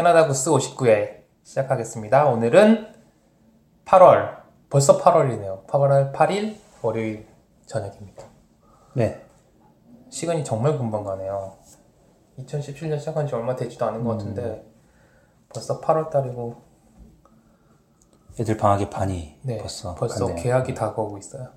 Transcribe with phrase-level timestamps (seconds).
[0.00, 2.30] 네, 캐나다 구스 59회 시작하겠습니다.
[2.30, 2.86] 오늘은
[3.84, 4.40] 8월,
[4.70, 5.66] 벌써 8월이네요.
[5.66, 7.26] 8월 8일 월요일
[7.66, 8.24] 저녁입니다.
[8.94, 9.22] 네.
[10.08, 11.52] 시간이 정말 금방 가네요.
[12.38, 14.64] 2017년 시작한 지 얼마 되지도 않은 것 같은데
[15.52, 16.56] 벌써 8월 달이고
[18.40, 20.42] 애들 방학의 반이 네, 벌써 벌써 갔네요.
[20.42, 21.48] 개학이 다가오고 있어요.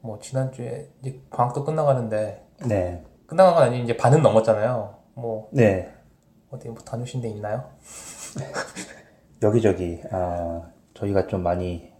[0.00, 3.04] 뭐 지난주에 이제 방학도 끝나가는데 네.
[3.26, 4.94] 끝나간 건 아니고 이제 반은 넘었잖아요.
[5.14, 5.92] 뭐 네.
[6.54, 7.64] 어디 뭐 다녀오신 데 있나요?
[9.42, 10.62] 여기저기 아,
[10.94, 11.92] 저희가 좀 많이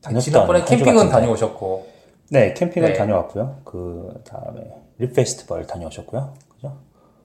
[0.00, 1.10] 다녔던 지난번에 캠핑은.
[1.10, 1.86] 다녀오셨고
[2.30, 2.94] 네, 캠핑은 네.
[2.94, 3.60] 다녀왔고요.
[3.64, 4.62] 그 다음에
[4.98, 6.34] 립 페스티벌 다녀오셨고요.
[6.48, 6.76] 그죠?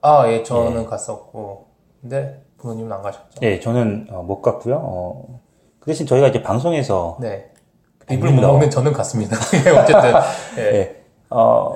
[0.02, 1.68] 아, 예, 저는 갔었고.
[2.00, 3.40] 근데 부모님은 안 가셨죠.
[3.40, 4.76] 네, 저는 어, 못 갔고요.
[4.82, 5.40] 어,
[5.80, 7.50] 그 대신 저희가 이제 방송에서 네.
[8.10, 8.48] 입을 못 아닙니다.
[8.48, 9.36] 먹는 저는 갔습니다.
[9.66, 10.12] 예, 어쨌든.
[10.58, 10.70] 예.
[10.70, 11.74] 네, 어,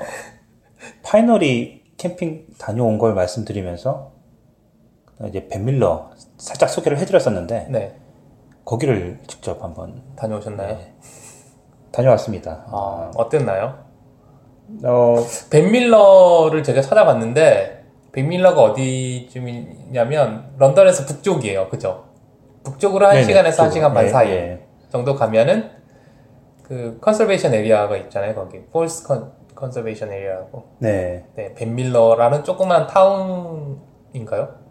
[1.03, 4.18] 파이널이 캠핑 다녀온 걸 말씀드리면서
[5.27, 7.97] 이제 벤밀러 살짝 소개를 해드렸었는데 네.
[8.65, 10.77] 거기를 직접 한번 다녀오셨나요?
[10.77, 10.95] 네.
[11.91, 12.65] 다녀왔습니다.
[12.67, 13.89] 아, 어땠나요?
[14.85, 15.17] 어,
[15.51, 21.69] 벤 밀러를 제가 찾아봤는데, 벤 밀러가 어디쯤이냐면, 런던에서 북쪽이에요.
[21.71, 22.05] 그죠?
[22.63, 23.71] 북쪽으로 한 네네, 시간에서 한.
[23.71, 24.67] 시간 반 예, 사이 예.
[24.91, 25.71] 정도 가면은,
[26.63, 28.35] 그, conservation area가 있잖아요.
[28.35, 28.61] 거기.
[28.67, 30.65] Falls con, conservation area라고.
[30.81, 31.25] 네.
[31.35, 34.68] 네, 벤 밀러라는 조그만 타운인가요?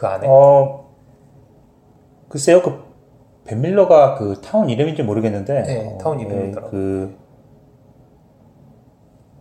[0.00, 0.26] 그 안에?
[0.30, 0.86] 어,
[2.30, 2.82] 글쎄요, 그,
[3.44, 5.62] 벤밀러가 그 타운 이름인지 모르겠는데.
[5.62, 6.70] 네, 어, 타운 예, 이름이더라고요.
[6.70, 7.18] 그,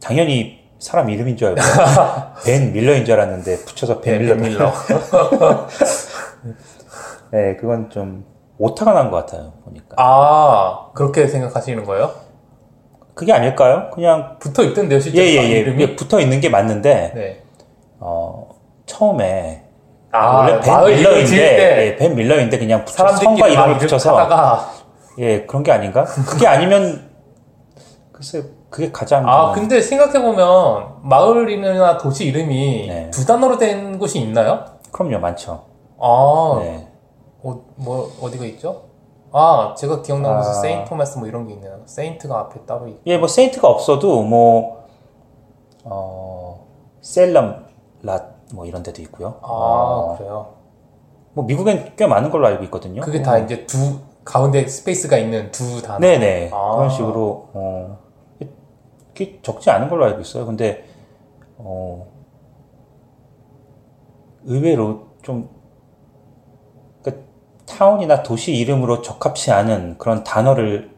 [0.02, 1.62] 당연히 사람 이름인 줄 알고,
[2.46, 4.36] 벤 밀러인 줄 알았는데, 붙여서 벤 네, 밀러.
[4.36, 5.68] 벤 밀러.
[7.32, 8.26] 네, 그건 좀,
[8.58, 9.96] 오타가 난 것 같아요, 보니까.
[9.98, 12.12] 아, 그렇게 생각하시는 거예요?
[13.14, 13.92] 그게 아닐까요?
[13.94, 15.60] 그냥, 붙어 있던데요, 예, 실제로 예, 아, 예.
[15.60, 15.96] 이름이?
[15.96, 17.44] 붙어 있는 게 맞는데, 네.
[18.02, 18.50] 어,
[18.86, 19.69] 처음에,
[20.12, 24.72] 아, 원래 벤 밀러인데, 때 예, 벤 밀러인데 그냥 성과 이름을 이름 붙여서, 하다가
[25.20, 26.04] 예, 그런 게 아닌가?
[26.04, 27.10] 그게 아니면,
[28.12, 29.28] 글쎄, 그게 가장.
[29.28, 33.12] 아, 근데 생각해 보면 마을 이름이나 도시 이름이 네.
[33.12, 34.66] 두 단어로 된 곳이 있나요?
[34.92, 35.66] 그럼요, 많죠.
[36.00, 36.88] 아, 네.
[37.44, 38.84] 어, 뭐, 어디가 있죠?
[39.32, 40.54] 아, 제가 기억나는 곳은 아.
[40.56, 41.82] 세인트 토마스 뭐 이런 게 있네요.
[41.86, 43.02] 세인트가 앞에 따로 있고.
[43.06, 44.86] 예, 뭐, 세인트가 없어도, 뭐,
[45.84, 46.66] 어,
[47.02, 47.66] 셀럼,
[48.04, 49.40] 랏, 뭐, 이런 데도 있고요.
[49.42, 50.56] 아, 어, 그래요?
[51.34, 53.02] 뭐, 미국엔 꽤 많은 걸로 알고 있거든요.
[53.02, 54.00] 그게 다 이제 두,
[54.30, 56.00] 가운데 스페이스가 있는 두 단어.
[56.00, 56.52] 네네.
[56.54, 56.76] 아.
[56.76, 57.98] 그런 식으로, 어,
[59.08, 60.46] 그게 적지 않은 걸로 알고 있어요.
[60.46, 60.86] 근데,
[61.58, 62.08] 어,
[64.44, 65.50] 의외로 좀,
[67.02, 67.26] 그,
[67.66, 70.96] 타운이나 도시 이름으로 적합치 않은 그런 단어를,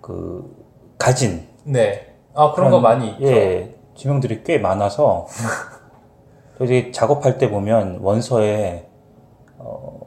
[0.00, 0.56] 그,
[0.98, 2.14] 가진, 네.
[2.34, 3.26] 아, 그런 거 많이 있죠.
[3.26, 5.26] 예, 지명들이 꽤 많아서,
[6.66, 8.86] 저희 작업할 때 보면 원서에,
[9.56, 9.98] 어,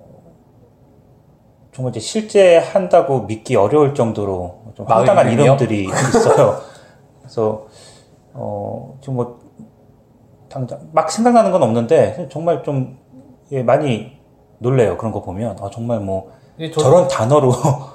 [1.71, 5.31] 정말 이제 실제 한다고 믿기 어려울 정도로 좀 황당한?
[5.31, 6.59] 이름들이 있어요.
[7.19, 7.65] 그래서,
[8.33, 9.39] 어, 지금 뭐,
[10.47, 12.99] 당장, 막 생각나는 건 없는데, 정말 좀,
[13.51, 14.19] 예, 많이
[14.59, 14.97] 놀래요.
[14.97, 15.57] 그런 거 보면.
[15.59, 16.29] 아, 정말 뭐,
[16.71, 17.51] 저런 단어로,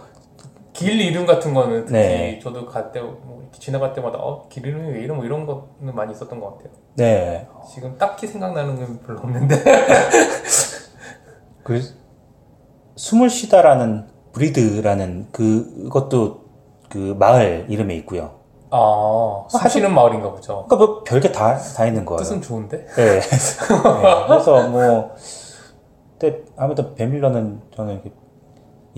[0.79, 2.41] 길 이름 같은 거는 특히 네.
[2.41, 5.93] 저도 갈 때, 뭐 이렇게 지나갈 때마다 어, 길 이름이 왜 이런 뭐 이런 거는
[5.93, 6.69] 많이 있었던 것 같아요.
[6.95, 7.49] 네.
[7.75, 9.57] 지금 딱히 생각나는 건 별로 없는데.
[11.65, 11.83] 그
[12.95, 16.45] 숨을 쉬다라는 브리드라는 그것도
[16.89, 18.39] 그 마을 이름에 있고요.
[18.71, 20.65] 아, 숨 쉬는 마을인가 보죠.
[20.69, 22.19] 그러니까 뭐 별게 다 다 있는 거예요.
[22.19, 22.87] 뜻은 좋은데?
[22.87, 23.19] 네.
[23.21, 24.27] 네.
[24.29, 25.11] 그래서 뭐
[26.19, 28.13] 근데 아무튼 베밀러는 저는 이렇게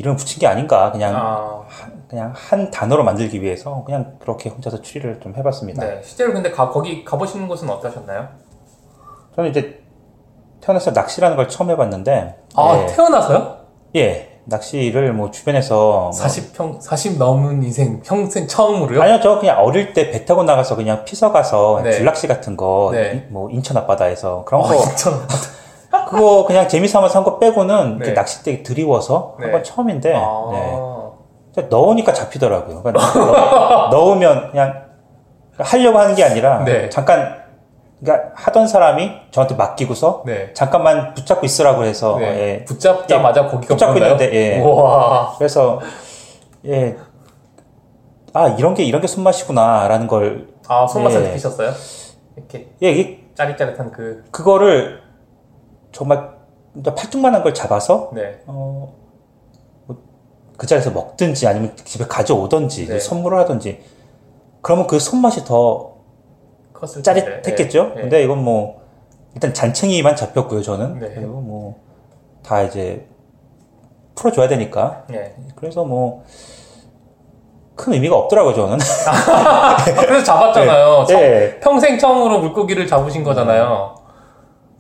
[0.01, 1.63] 이름을 붙인 게 아닌가 그냥 아,
[2.09, 5.85] 그냥 한 단어로 만들기 위해서 그냥 그렇게 혼자서 추리를 좀 해봤습니다.
[5.85, 6.01] 네.
[6.03, 8.29] 실제로 근데 가, 거기 가보시는 곳은 어떠셨나요?
[9.37, 9.83] 저는 이제
[10.63, 13.59] 태어나서 낚시라는 걸 처음 해봤는데 아, 예, 태어나서요?
[13.97, 19.03] 예, 낚시를 뭐 주변에서 뭐 40평, 40 넘은 인생, 평생 처음으로요?
[19.03, 21.93] 아니요, 저 그냥 어릴 때 배 타고 나가서 그냥 피서 가서 네.
[21.93, 23.27] 줄낚시 같은 거, 네.
[23.29, 25.11] 이- 뭐 인천 앞바다에서 그런 어, 거, 진짜.
[26.11, 28.13] 그거 그냥 재미삼아서 한거 빼고는 네.
[28.13, 29.45] 낚싯대 드리워서 네.
[29.45, 30.51] 한건 처음인데, 아,
[31.57, 31.63] 네.
[31.69, 32.83] 넣으니까 잡히더라고요.
[32.83, 34.85] 그러니까 넣- 넣으면 그냥
[35.59, 36.89] 하려고 하는 게 아니라 네.
[36.89, 37.39] 잠깐,
[38.03, 40.53] 그러니까 하던 사람이 저한테 맡기고서 네.
[40.55, 42.25] 잠깐만 붙잡고 있으라고 해서 네.
[42.61, 42.65] 예.
[42.65, 44.13] 붙잡자마자 고기가 붙잡고 붙나요?
[44.13, 44.61] 있는데, 예.
[44.61, 45.35] 우와.
[45.39, 45.81] 그래서
[46.67, 46.97] 예.
[48.33, 51.29] 아 이런 게 이런 게 손맛이구나라는 걸 아, 손맛을 예.
[51.29, 51.73] 느끼셨어요?
[52.37, 55.01] 이렇게 예, 이게 짜릿짜릿한 그, 그거를
[55.93, 56.31] 정말
[56.85, 58.41] 팔뚝만한 걸 잡아서 네.
[58.47, 58.95] 어,
[59.87, 62.99] 뭐그 자리에서 먹든지 아니면 집에 가져오든지 네.
[63.01, 63.83] 선물을 하든지
[64.63, 65.91] 그러면 그 손맛이 더.
[67.03, 67.93] 짜릿했겠죠.
[67.95, 68.01] 네.
[68.03, 68.81] 근데 이건 뭐
[69.35, 71.11] 일단 잔챙이만 잡혔고요 저는 네.
[71.15, 71.91] 그리고 뭐
[72.43, 73.07] 다 이제
[74.15, 75.05] 풀어줘야 되니까.
[75.13, 75.35] 예.
[75.55, 76.25] 그래서 뭐,
[77.77, 78.79] 큰 의미가 없더라고요, 저는.
[80.01, 81.05] 그래서 잡았잖아요.
[81.07, 81.61] 처- 네.
[81.61, 83.95] 평생 처음으로 물고기를 잡으신 거잖아요.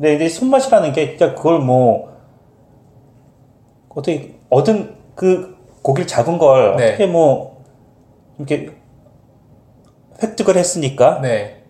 [0.00, 2.10] 근데 이제 손맛이라는 게 진짜 그걸 뭐,
[3.90, 6.88] 어떻게, 얻은 그 고기를 잡은 걸 네.
[6.88, 7.62] 어떻게 뭐,
[8.38, 8.70] 이렇게
[10.22, 11.64] 획득을 했으니까, 네.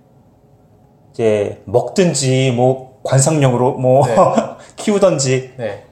[1.11, 4.15] 이제 먹든지 뭐, 관상용으로 뭐, 네.
[4.77, 5.87] 키우던지, 네.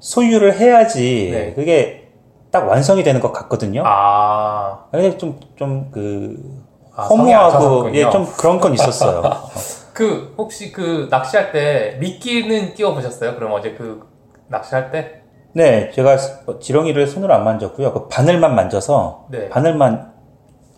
[0.00, 1.52] 소유를 해야지, 네.
[1.54, 2.08] 그게
[2.50, 3.84] 딱 완성이 되는 것 같거든요.
[3.86, 4.86] 아.
[4.90, 6.60] 근데 좀, 좀, 그,
[6.92, 7.94] 아, 허무하고.
[7.94, 9.22] 예, 좀 그런 건 있었어요.
[9.94, 13.36] 그 혹시 그 낚시할 때 미끼는 끼워 보셨어요?
[13.36, 14.02] 그럼 어제 그
[14.48, 15.22] 낚시할 때?
[15.52, 16.16] 네, 제가
[16.60, 17.92] 지렁이를 손으로 안 만졌고요.
[17.92, 19.48] 그 바늘만 만져서, 네.
[19.48, 20.12] 바늘만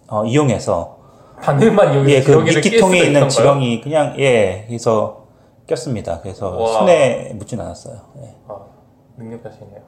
[0.09, 0.99] 어, 이용해서,
[1.41, 3.29] 바늘만 여기 예, 그 미끼통에 있는 있던?
[3.31, 5.29] 지렁이 그냥, 예, 해서
[5.67, 6.21] 꼈습니다.
[6.21, 6.73] 그래서 와.
[6.75, 7.97] 손에 묻진 않았어요.
[8.23, 8.35] 예.
[8.49, 8.59] 아,
[9.17, 9.81] 능력자시네요.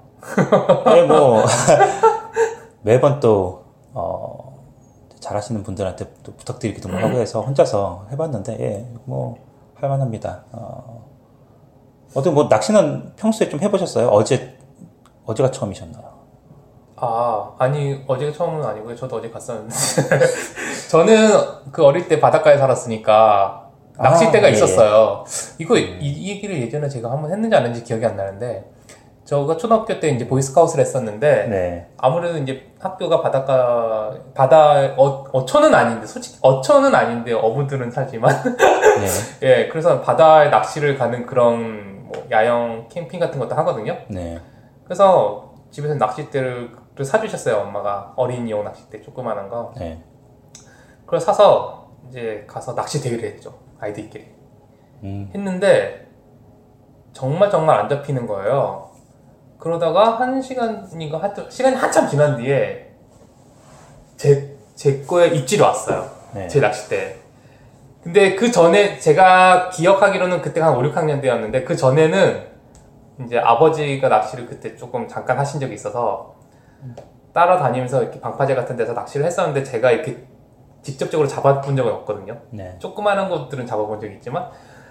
[0.96, 1.44] 예, 뭐,
[2.80, 4.47] 매번 또, 어,
[5.28, 9.36] 잘하시는 분들한테 또 부탁드리기도 하고 해서 혼자서 해봤는데, 예, 뭐,
[9.74, 10.44] 할만합니다.
[10.52, 11.06] 어,
[12.14, 14.08] 어떻게 뭐, 낚시는 평소에 좀 해보셨어요?
[14.08, 14.58] 어제,
[15.26, 16.18] 어제가 처음이셨나요?
[16.96, 18.96] 아, 아니, 어제가 처음은 아니고요.
[18.96, 19.74] 저도 어제 갔었는데.
[20.90, 25.24] 저는 그 어릴 때 바닷가에 살았으니까 낚싯대가 아, 예, 있었어요.
[25.58, 28.64] 이거, 이, 이 얘기를 예전에 제가 한번 했는지 안 했는지 기억이 안 나는데,
[29.28, 31.90] 저가 초등학교 때 이제 보이스카웃을 했었는데, 네.
[31.98, 39.06] 아무래도 이제 학교가 바닷가, 바다, 어, 어초는 아닌데, 솔직히 어초는 아닌데, 어부들은 살지만, 네.
[39.46, 43.98] 예, 그래서 바다에 낚시를 가는 그런 뭐 야영 캠핑 같은 것도 하거든요.
[44.08, 44.40] 네.
[44.84, 48.14] 그래서 집에서 낚싯대를 또 사주셨어요, 엄마가.
[48.16, 49.74] 어린이용 낚싯대, 조그만한 거.
[49.76, 50.02] 네.
[51.04, 53.52] 그걸 사서 이제 가서 낚시 대회를 했죠.
[53.78, 54.26] 아이들끼리.
[55.02, 56.08] 음, 했는데,
[57.12, 58.87] 정말 정말 안 잡히는 거예요.
[59.58, 62.92] 그러다가 한 시간인가, 하여튼 시간이 한참 지난 뒤에
[64.16, 66.08] 제, 제 거에 입질이 왔어요.
[66.32, 66.48] 네.
[66.48, 67.16] 제 낚싯대.
[68.02, 72.46] 근데 그 전에 제가 기억하기로는 그때가 한 5, 6학년 때였는데 그 전에는
[73.24, 76.36] 이제 아버지가 낚시를 그때 조금 잠깐 하신 적이 있어서
[77.32, 80.24] 따라다니면서 이렇게 방파제 같은 데서 낚시를 했었는데 제가 이렇게
[80.82, 82.40] 직접적으로 잡아본 적은 없거든요.
[82.50, 82.76] 네.
[82.78, 84.48] 조그마한 것들은 잡아본 적이 있지만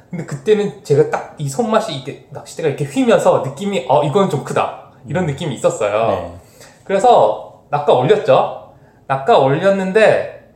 [0.09, 4.92] 근데 그때는 제가 딱 이 손맛이 이게 낚싯대가 이렇게 휘면서 느낌이 어 이건 좀 크다
[5.07, 6.07] 이런 느낌이 있었어요.
[6.07, 6.33] 네.
[6.83, 8.71] 그래서 낚아 올렸죠.
[9.07, 10.50] 낚아 올렸는데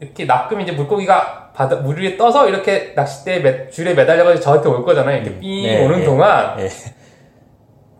[0.00, 4.84] 이렇게 낚으면 이제 물고기가 바다 물 위에 떠서 이렇게 낚싯대 매, 줄에 매달려가지고 저한테 올
[4.84, 5.16] 거잖아요.
[5.18, 6.04] 이렇게 음, 삥 네, 오는 네.
[6.04, 6.68] 동안 네.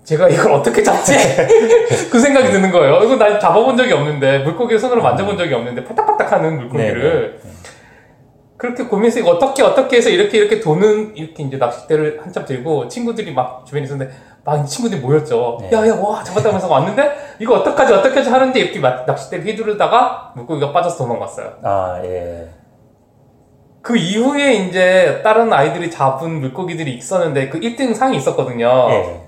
[0.05, 1.13] 제가 이걸 어떻게 잡지?
[2.11, 3.03] 그 생각이 드는 거예요.
[3.05, 7.52] 이거 난 잡아본 적이 없는데 물고기를 손으로 만져본 적이 없는데 팔딱팔딱하는 물고기를 네, 네.
[8.63, 13.67] 그렇게 고민해서 어떻게 어떻게 해서 이렇게 이렇게 도는 이렇게 이제 낚싯대를 한참 들고 친구들이 막
[13.67, 14.15] 주변에 있었는데
[14.45, 15.59] 막 친구들이 모였죠.
[15.63, 15.71] 네.
[15.73, 17.11] 야야 와 잡았다면서 왔는데
[17.41, 21.55] 이거 어떡하지 어떡하지 하는데 이렇게 막 낚싯대를 휘두르다가 물고기가 빠져서 도망갔어요.
[21.65, 22.51] 아, 예.
[23.83, 28.69] 그 이후에 이제 다른 아이들이 잡은 물고기들이 있었는데 그 1등 상이 있었거든요.
[28.91, 29.27] 예.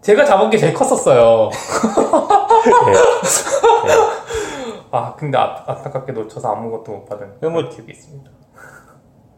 [0.00, 1.50] 제가 잡은 게 제일 컸었어요.
[2.88, 2.92] 예.
[4.92, 8.30] 아 근데 아, 안타깝게 놓쳐서 아무것도 못 받은 그럼 뭐- 그런 기억이 있습니다.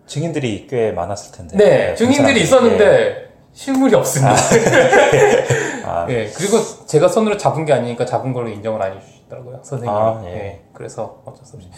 [0.06, 1.56] 증인들이 꽤 많았을 텐데.
[1.56, 2.42] 네, 그 증인들이.
[2.42, 4.34] 있었는데 실물이 없습니다.
[5.87, 9.90] 아, 예, 그리고 제가 손으로 잡은 게 아니니까 잡은 걸로 인정을 안 해주시더라고요, 선생님이.
[9.90, 10.30] 아, 예.
[10.30, 11.68] 예, 그래서 어쩔 수 없이.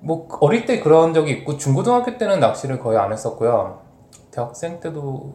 [0.00, 3.80] 뭐, 어릴 때 그런 적이 있고, 중고등학교 때는 낚시를 거의 안 했었고요.
[4.30, 5.34] 대학생 때도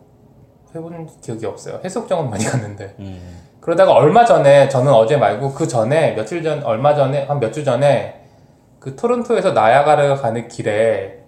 [0.74, 1.82] 해본 기억이 없어요.
[1.84, 2.96] 해수욕장은 많이 갔는데.
[3.00, 7.52] 음, 그러다가 얼마 전에, 저는 어제 말고 그 전에, 며칠 전, 얼마 전에, 한 몇
[7.52, 8.22] 주 전에,
[8.80, 11.23] 그 토론토에서 나야가라 가는 길에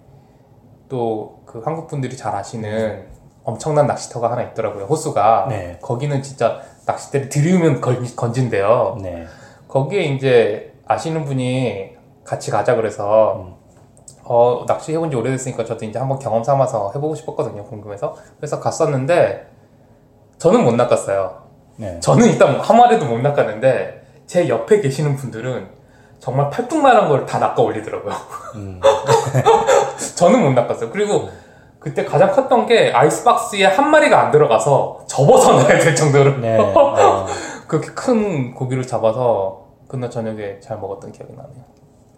[0.88, 3.06] 또 그 한국 분들이 잘 아시는
[3.44, 4.84] 엄청난 낚시터가 하나 있더라고요.
[4.84, 5.46] 호수가.
[5.48, 5.78] 네.
[5.80, 8.98] 거기는 진짜 낚싯대를 들이우면 걸, 건진대요.
[9.00, 9.26] 네.
[9.68, 13.56] 거기에 이제 아시는 분이 같이 가자 그래서
[14.24, 17.64] 어, 낚시 해본 지 오래됐으니까 저도 이제 한번 경험 삼아서 해보고 싶었거든요.
[17.64, 18.16] 궁금해서.
[18.36, 19.46] 그래서 갔었는데
[20.38, 21.42] 저는 못 낚았어요.
[21.76, 22.00] 네.
[22.00, 25.68] 저는 일단 한 마리도 못 낚았는데 제 옆에 계시는 분들은
[26.18, 28.12] 정말 팔뚝만한 걸 다 낚아 올리더라고요.
[28.56, 28.80] 음,
[30.16, 30.90] 저는 못 낚았어요.
[30.90, 31.28] 그리고
[31.78, 36.58] 그때 가장 컸던 게 아이스박스에 한 마리가 안 들어가서 접어서 넣어야 될 정도로 네.
[36.58, 37.26] 어,
[37.68, 41.64] 그렇게 큰 고기를 잡아서 그날 저녁에 잘 먹었던 기억이 나네요.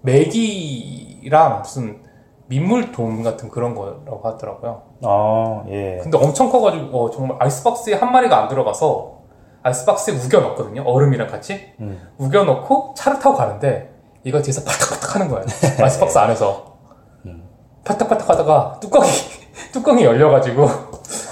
[0.02, 2.00] 메기랑 무슨
[2.46, 4.82] 민물 돔 같은 그런 거라고 하더라고요.
[5.04, 5.98] 아, 예.
[6.02, 9.17] 근데 엄청 커가지고 어, 정말 아이스박스에 한 마리가 안 들어가서
[9.62, 10.82] 아이스박스에 우겨 넣거든요.
[10.82, 15.44] 얼음이랑 같이 음, 우겨 넣고 차를 타고 가는데 얘가 뒤에서 팔딱팔딱 하는 거예요.
[15.80, 16.78] 아이스박스 안에서
[17.26, 17.48] 음.
[17.84, 19.08] 팔딱팔딱 하다가 뚜껑이
[19.72, 20.68] 뚜껑이 열려가지고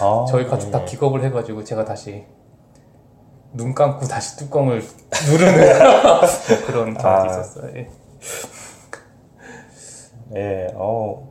[0.00, 0.84] 아, 저희 가족 다 예.
[0.84, 2.24] 기겁을 해가지고 제가 다시
[3.52, 4.82] 눈 감고 다시 뚜껑을
[5.30, 6.20] 누르는 뭐
[6.66, 7.26] 그런 경우도 아.
[7.26, 7.70] 있었어요.
[7.76, 7.88] 예.
[10.34, 11.28] 예, 어,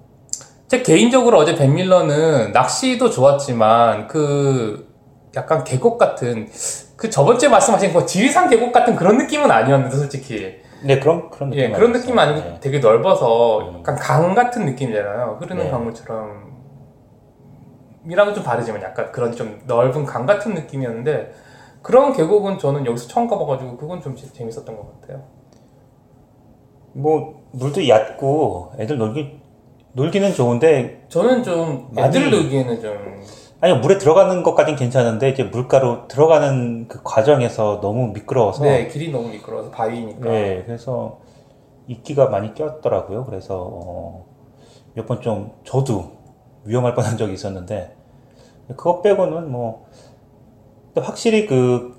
[0.68, 4.96] 제 개인적으로 어제 벤밀러는 낚시도 좋았지만 그
[5.36, 6.50] 약간 계곡 같은
[7.06, 11.50] 그 저번 주에 말씀하신 그 지리산 계곡 같은 그런 느낌은 아니었는데 솔직히 네 그런 그런
[11.52, 12.58] 느낌 예 그런 느낌 아니고 네.
[12.60, 13.78] 되게 넓어서 음.
[13.80, 15.70] 약간 강 같은 느낌이잖아요 흐르는 네.
[15.72, 16.56] 강물처럼
[18.10, 21.32] 이랑은 좀 다르지만 약간 그런 좀 넓은 강 같은 느낌이었는데
[21.84, 25.24] 그런 계곡은 저는 여기서 처음 가봐가지고 그건 좀 재- 재밌었던 것 같아요.
[26.94, 29.40] 뭐 물도 얕고 애들 놀기
[29.94, 33.24] 놀기는 좋은데 저는 좀 많이- 애들 놀기에는 좀
[33.66, 39.30] 아니 물에 들어가는 것까진 괜찮은데 이제 물가로 들어가는 그 과정에서 너무 미끄러워서 네, 길이 너무
[39.30, 41.18] 미끄러워서 바위니까 네, 그래서
[41.88, 43.26] 이끼가 많이 꼈더라고요.
[43.26, 44.26] 그래서 어,
[44.94, 46.12] 몇 번 좀 저도
[46.66, 47.96] 위험할 뻔한 적이 있었는데
[48.68, 49.88] 그거 빼고는 뭐
[50.98, 51.96] 확실히 그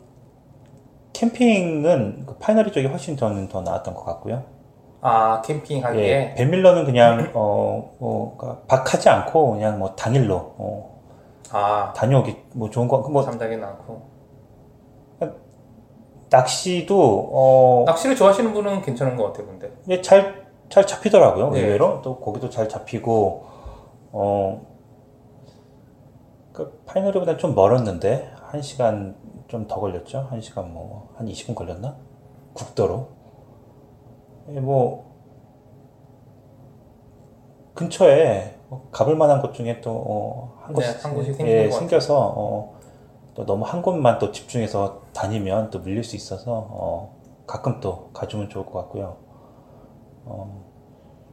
[1.14, 4.44] 캠핑은 그 파이너리 쪽이 훨씬 저는 더 나았던 것 같고요.
[5.00, 10.95] 아 캠핑하기에 예, 벤밀러는 그냥 어, 뭐 그러니까 박하지 않고 그냥 뭐 당일로 어,
[11.52, 14.16] 아 다녀오기 뭐 좋은 거 뭐 잠자기 않고
[16.28, 21.50] 낚시도 어, 낚시를 좋아하시는 분은 괜찮은 것 같아요 근데 예, 잘, 잘 잡히더라고요.
[21.50, 21.60] 네.
[21.60, 22.02] 의외로.
[22.02, 23.44] 또 거기도 잘 잡히고,
[24.10, 24.66] 어,
[26.52, 29.14] 그 파이너리보다 좀 멀었는데, 한 시간
[29.46, 30.26] 좀 더 걸렸죠?
[30.28, 31.96] 한 시간 뭐, 한 20분 걸렸나?
[32.54, 33.08] 국도로.
[34.50, 35.14] 예, 뭐,
[37.74, 38.55] 근처에 뭐
[38.90, 41.70] 가볼 만한 곳 중에 또, 어, 한 네, 곳, 한 곳이 예.
[41.70, 42.74] 생겨서, 어,
[43.34, 48.48] 또 너무 한 곳만 또 집중해서 다니면 또 밀릴 수 있어서, 어, 가끔 또 가주면
[48.48, 49.16] 좋을 것 같고요.
[50.24, 50.64] 어,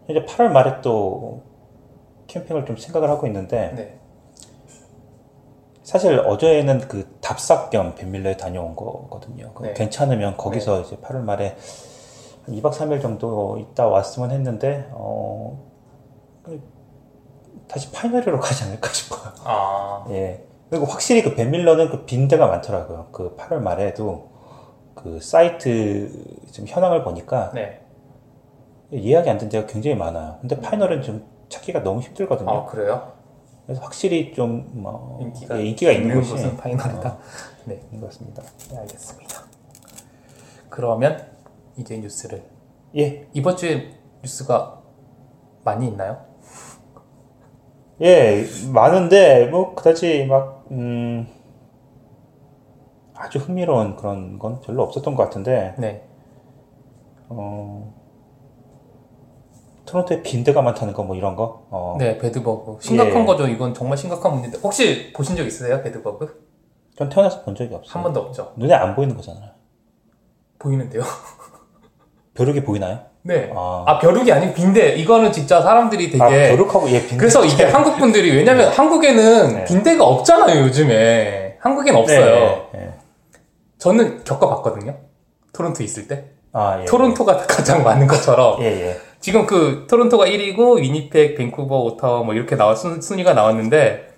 [0.09, 1.41] 이제 8월 말에 또
[2.27, 3.99] 캠핑을 좀 생각을 하고 있는데, 네.
[5.81, 9.51] 사실 어제는 그 답사 겸 벤밀러에 다녀온 거거든요.
[9.53, 9.73] 그 네.
[9.73, 11.57] 괜찮으면 거기서 이제 8월 말에
[12.45, 15.57] 한 2박 3일 정도 있다 왔으면 했는데, 어,
[16.43, 16.61] 그
[17.67, 19.31] 다시 파이널리로 가지 않을까 싶어요.
[19.43, 20.45] 아 예.
[20.69, 23.09] 그리고 확실히 그 벤밀러는 그 빈대가 많더라고요.
[23.11, 24.31] 그 8월 말에도
[24.95, 26.11] 그 사이트
[26.51, 27.79] 좀 현황을 보니까 네.
[28.91, 30.37] 예약이 안 된 데가 굉장히 많아요.
[30.41, 32.49] 근데 파이널은 좀 찾기가 너무 힘들거든요.
[32.49, 33.11] 아 그래요?
[33.65, 37.17] 그래서 확실히 좀 뭐, 인기가, 예, 인기가 있는 곳이 곳은 파이널이다.
[37.65, 37.75] 네.
[37.85, 38.43] 있는 것 같습니다.
[38.71, 39.41] 네, 알겠습니다.
[40.69, 41.25] 그러면
[41.77, 42.43] 이제 뉴스를
[42.97, 43.91] 예, 이번 주에
[44.21, 44.81] 뉴스가
[45.63, 46.25] 많이 있나요?
[48.03, 51.27] 예, 많은데 뭐 그다지 막 음,
[53.15, 56.03] 아주 흥미로운 그런 건 별로 없었던 것 같은데 네.
[57.29, 57.93] 어,
[59.85, 61.65] 토론토에 빈대가 많다는 거 뭐 이런 거.
[61.69, 62.79] 어, 네, 배드버그.
[62.81, 63.25] 심각한 예.
[63.25, 63.47] 거죠.
[63.47, 64.59] 이건 정말 심각한 문제인데.
[64.59, 65.81] 혹시 보신 적 있으세요?
[65.83, 66.43] 배드버그?
[66.97, 67.93] 전 태어나서 본 적이 없어요.
[67.93, 68.53] 한 번도 없죠.
[68.57, 69.51] 눈에 안 보이는 거잖아요.
[70.59, 71.03] 보이는데요?
[72.35, 72.99] 벼룩이 보이나요?
[73.23, 73.51] 네.
[73.55, 73.85] 아.
[73.87, 74.95] 아, 벼룩이 아니고 빈대.
[74.95, 76.23] 이거는 진짜 사람들이 되게.
[76.23, 77.17] 아, 벼룩하고 예 빈대.
[77.17, 79.65] 그래서 이게 한국 분들이, 왜냐면 한국에는 네.
[79.65, 81.57] 빈대가 없잖아요, 요즘에.
[81.59, 82.67] 한국엔 없어요.
[82.73, 82.93] 네, 네.
[83.77, 84.97] 저는 겪어봤거든요.
[85.53, 86.25] 토론토 있을 때.
[86.51, 86.85] 아, 예.
[86.85, 88.61] 토론토가 가장 많은 것처럼.
[88.61, 88.97] 예, 예.
[89.19, 94.09] 지금 그 토론토가 1위고 위니펙, 밴쿠버, 오타와 뭐 이렇게 나와 순, 순위가 나왔는데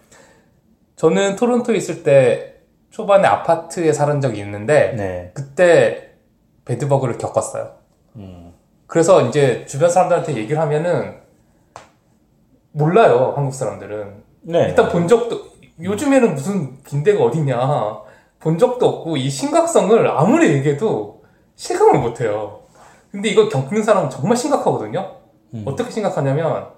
[0.95, 2.55] 저는 토론토에 있을 때
[2.89, 5.31] 초반에 아파트에 살은 적이 있는데 네.
[5.33, 6.09] 그때
[6.65, 7.84] 배드버그를 겪었어요.
[8.95, 8.97] 음.
[8.97, 11.17] 그래서 이제 주변 사람들한테 얘기를 하면은
[12.71, 14.69] 몰라요 한국 사람들은 네.
[14.69, 15.41] 일단 본 적도
[15.81, 17.57] 요즘에는 무슨 빈대가 어디냐
[18.39, 21.23] 본 적도 없고 이 심각성을 아무리 얘기해도
[21.55, 22.61] 실감을 못해요.
[23.11, 25.17] 근데 이거 겪는 사람은 정말 심각하거든요.
[25.53, 25.63] 음.
[25.65, 26.69] 어떻게 심각하냐면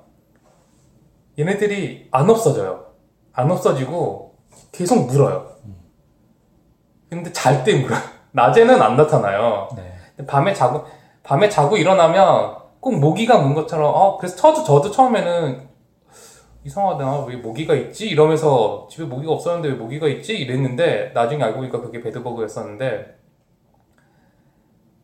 [1.37, 2.85] 얘네들이 안 없어져요.
[3.33, 4.37] 안 없어지고
[4.71, 5.51] 계속 물어요.
[7.11, 7.99] 근데 잘 때 물어요.
[8.31, 9.69] 낮에는 안 나타나요.
[9.75, 10.25] 네.
[10.25, 10.83] 밤에 자고
[11.27, 15.67] 밤에 자고 일어나면 꼭 모기가 문 것처럼 어 그래서 저도 저도 처음에는
[16.63, 21.81] 이상하다 왜 모기가 있지 이러면서 집에 모기가 없었는데 왜 모기가 있지 이랬는데 나중에 알고 보니까
[21.81, 23.17] 그게 배드버그였었는데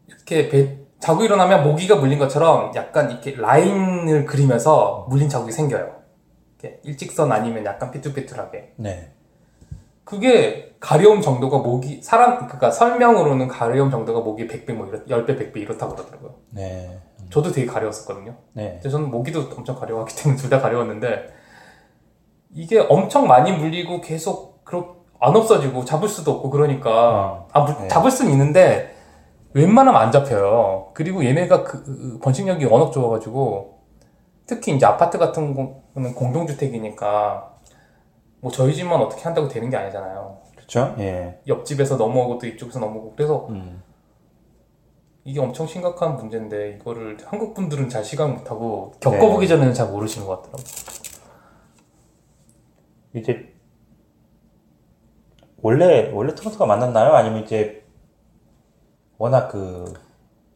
[0.07, 6.03] 이렇게 배, 자고 일어나면 모기가 물린 것처럼 약간 이렇게 라인을 그리면서 물린 자국이 생겨요.
[6.57, 8.75] 이렇게 일직선 아니면 약간 삐뚤삐뚤하게.
[8.77, 9.11] 네.
[10.05, 15.55] 그게 가려움 정도가 모기 사람 그러니까 설명으로는 가려움 정도가 모기 100배 뭐 이렇, 10배 100배
[15.55, 16.33] 이렇다고 그러더라고요.
[16.49, 16.99] 네.
[17.29, 18.35] 저도 되게 가려웠었거든요.
[18.51, 18.73] 네.
[18.73, 21.33] 근데 저는 모기도 엄청 가려웠기 때문에 둘 다 가려웠는데
[22.53, 27.87] 이게 엄청 많이 물리고 계속 그렇 안 없어지고 잡을 수도 없고 그러니까 아 물- 네.
[27.87, 28.93] 잡을 수는 있는데
[29.53, 30.91] 웬만하면 안 잡혀요.
[30.93, 33.79] 그리고 얘네가 그, 그 번식력이 워낙 좋아가지고
[34.45, 37.53] 특히 이제 아파트 같은 거는 공동주택이니까
[38.41, 40.42] 뭐 저희 집만 어떻게 한다고 되는 게 아니잖아요.
[40.63, 40.95] 그쵸?
[40.99, 41.39] 예.
[41.47, 43.83] 옆집에서 넘어오고 또 이쪽에서 넘어오고 그래서 음.
[45.25, 50.41] 이게 엄청 심각한 문제인데 이거를 한국 분들은 잘 시각 못하고 겪어보기 전에는 잘 모르시는 것
[50.41, 50.65] 같더라고요.
[53.15, 53.53] 이제
[55.61, 57.13] 원래 원래 토론토가 많았나요?
[57.13, 57.85] 아니면 이제
[59.17, 59.93] 워낙 그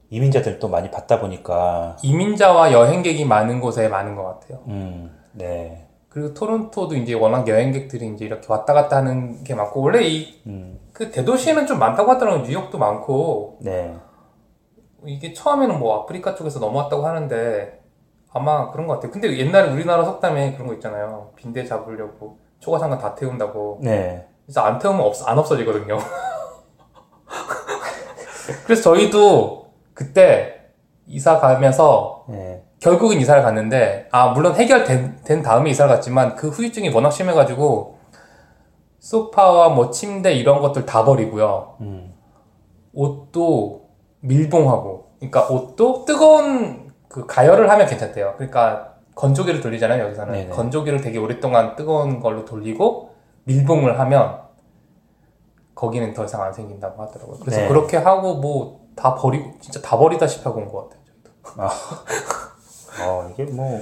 [0.10, 4.64] 이민자들 또 많이 받다 보니까 이민자와 여행객이 많은 곳에 많은 것 같아요.
[4.68, 5.87] 음, 네,
[6.18, 10.80] 그리고 토론토도 이제 워낙 여행객들이 이제 이렇게 왔다 갔다 하는 게 많고 원래 이 음,
[10.92, 12.42] 그 대도시에는 좀 많다고 하더라고요.
[12.42, 13.96] 뉴욕도 많고 네,
[15.06, 17.84] 이게 처음에는 뭐 아프리카 쪽에서 넘어왔다고 하는데
[18.34, 19.12] 아마 그런 것 같아요.
[19.12, 21.34] 근데 옛날에 우리나라 속담에 그런 거 있잖아요.
[21.36, 23.82] 빈대 잡으려고 초가상가 다 태운다고.
[23.84, 26.00] 네, 그래서 안 태우면 없, 안 없어지거든요.
[28.66, 30.72] 그래서 저희도 그때
[31.06, 36.90] 이사 가면서 네, 결국은 이사를 갔는데 아 물론 해결된 된 다음에 이사를 갔지만 그 후유증이
[36.90, 37.98] 워낙 심해가지고
[39.00, 41.76] 소파와 뭐 침대 이런 것들 다 버리고요.
[41.82, 42.14] 음,
[42.94, 43.88] 옷도
[44.20, 48.34] 밀봉하고, 그러니까 옷도 뜨거운 그 가열을 하면 괜찮대요.
[48.36, 50.50] 그러니까 건조기를 돌리잖아요 여기서는 네네.
[50.50, 53.12] 건조기를 되게 오랫동안 뜨거운 걸로 돌리고
[53.46, 54.42] 밀봉을 하면
[55.74, 57.38] 거기는 더 이상 안 생긴다고 하더라고요.
[57.40, 57.68] 그래서 네.
[57.68, 61.02] 그렇게 하고 뭐 다 버리고 진짜 다 버리다시피 하고 온 것 같아요.
[61.06, 61.30] 저희도.
[63.01, 63.80] 어 이게 뭐.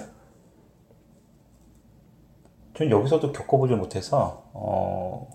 [2.78, 5.28] 전 여기서도 겪어보지 못해서 어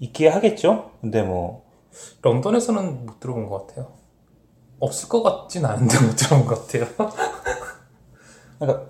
[0.00, 0.90] 있기에 하겠죠.
[1.00, 1.64] 근데 뭐
[2.22, 3.92] 런던에서는 못 들어본 것 같아요.
[4.80, 6.86] 없을 것 같진 않은데 못 들어본 것 같아요.
[8.58, 8.86] 그러니까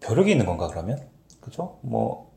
[0.00, 0.98] 벼룩이 있는 건가 그러면?
[1.40, 1.78] 그죠?
[1.82, 2.32] 뭐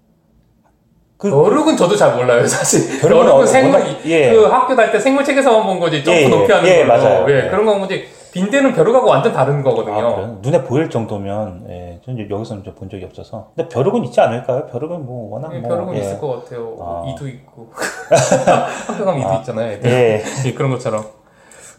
[1.18, 3.00] 그- 벼룩은 저도 잘 몰라요, 사실.
[3.02, 4.30] 벼룩은 벼룩은 어- 생물, 워낙- 예.
[4.34, 6.30] 그 학교 다닐 때 생물책에서만 본 거지, 점프 예, 예.
[6.30, 6.88] 높이 하는 예, 걸로.
[7.02, 7.26] 맞아요.
[7.30, 7.50] 예, 예.
[7.50, 8.08] 그런 건 거지.
[8.38, 9.98] 빈대는 벼룩하고 완전 다른 거거든요.
[9.98, 10.38] 아?
[10.42, 13.52] 눈에 보일 정도면 예, 저는 여기서는 좀본 적이 없어서.
[13.56, 14.68] 근데 벼룩은 있지 않을까요?
[14.68, 16.02] 벼룩은 뭐 워낙 예, 뭐 벼룩은 예.
[16.02, 16.78] 있을 것 같아요.
[16.80, 17.04] 아.
[17.08, 17.72] 이도 있고.
[18.88, 19.90] 학교 가면 이도 있잖아요, 애들.
[19.90, 20.24] 예.
[20.46, 21.04] 예, 그런 것처럼.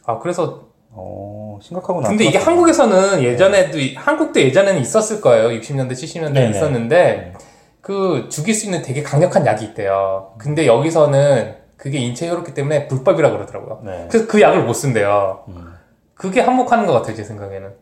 [0.06, 0.66] 아, 그래서.
[0.90, 2.08] 어, 심각하구나.
[2.08, 5.48] 근데 이게 한국에서는 예전에도, 한국도 예전에는 있었을 거예요.
[5.60, 6.50] 60년대, 70년대에 네네.
[6.50, 7.34] 있었는데,
[7.80, 10.32] 그 죽일 수 있는 되게 강력한 약이 있대요.
[10.38, 13.82] 근데 여기서는 그게 인체에 해롭기 때문에 불법이라고 그러더라고요.
[13.84, 14.06] 네.
[14.10, 15.44] 그래서 그 약을 못 쓴대요.
[15.48, 15.77] 음.
[16.18, 17.72] 그게 한몫하는 것 같아요, 제 생각에는.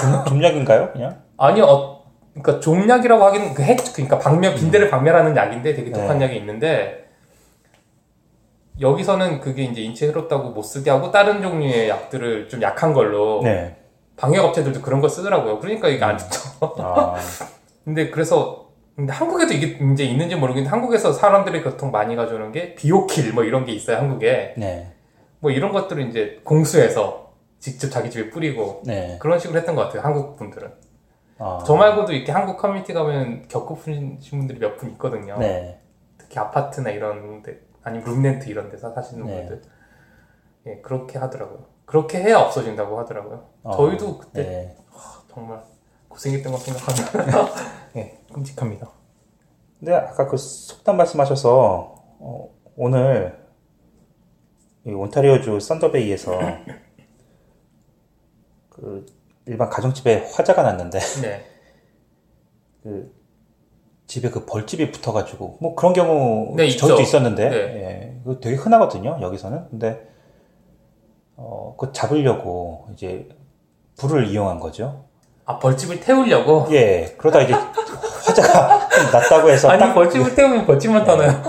[0.00, 0.92] 좀- 좀약인가요?
[0.92, 1.22] 그냥?
[1.36, 6.24] 아니요, 어, 그러니까 종약이라고 하기는 그 핵, 그러니까 방면, 빈대를 방멸하는 약인데 되게 독한 네.
[6.26, 7.08] 약이 있는데,
[8.80, 13.74] 여기서는 그게 이제 인체에 해롭다고 못 쓰게 하고 다른 종류의 약들을 좀 약한 걸로 네.
[14.16, 15.58] 방역 업체들도 그런 거 쓰더라고요.
[15.58, 16.74] 그러니까 이게 안 좋죠.
[16.78, 17.16] 아,
[17.84, 23.32] 근데 그래서 근데 한국에도 이게 이제 있는지 모르겠는데 한국에서 사람들이 보통 많이 가져오는 게 비오킬
[23.32, 24.92] 뭐 이런 게 있어요 한국에 네.
[25.46, 27.30] 뭐 이런 것들을 이제 공수해서
[27.60, 29.16] 직접 자기 집에 뿌리고 네.
[29.20, 30.72] 그런 식으로 했던 것 같아요 한국 분들은.
[31.38, 35.38] 아, 저 말고도 이렇게 한국 커뮤니티 가면 겪어보신 분들이 몇 분 있거든요.
[35.38, 35.78] 네.
[36.18, 39.36] 특히 아파트나 이런 데 아니면 룸렌트 이런 데서 사시는 네.
[39.46, 39.62] 분들.
[40.66, 41.66] 예 그렇게 하더라고요.
[41.84, 43.44] 그렇게 해야 없어진다고 하더라고요.
[43.62, 44.76] 어, 저희도 그때 네.
[45.32, 45.62] 정말
[46.08, 47.46] 고생했던 거 생각하면
[47.94, 48.90] 예 끔찍합니다.
[49.78, 53.45] 근데 아까 그 속담 말씀하셔서 어, 오늘 이
[54.94, 56.38] 온타리오주 썬더베이에서
[58.70, 59.06] 그
[59.46, 61.56] 일반 가정집에 화재가 났는데 네
[62.86, 63.12] 그
[64.06, 67.02] 집에 그 벌집이 붙어가지고 뭐 그런 경우 네, 저희도 있죠.
[67.02, 67.56] 있었는데 네.
[67.56, 70.06] 예, 그거 되게 흔하거든요 여기서는 근데
[71.34, 73.28] 어, 그 잡으려고 이제
[73.98, 75.06] 불을 이용한 거죠.
[75.46, 76.68] 아 벌집을 태우려고?
[76.70, 81.42] 예 그러다 이제 화재가 났다고 해서 아니 딱 벌집을 태우면 벌집만 타나요?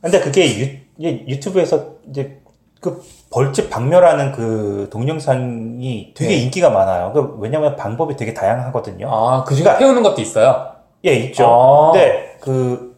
[0.00, 2.40] 근데 그게 유, 예, 유튜브에서 이제
[2.80, 6.42] 그 벌집 박멸하는 그 동영상이 되게 네.
[6.42, 7.12] 인기가 많아요.
[7.12, 9.08] 그 왜냐면 방법이 되게 다양하거든요.
[9.10, 10.72] 아, 그 중에 태우는 것도 있어요?
[11.04, 11.46] 예, 있죠.
[11.46, 11.92] 아.
[11.92, 12.96] 근데 그,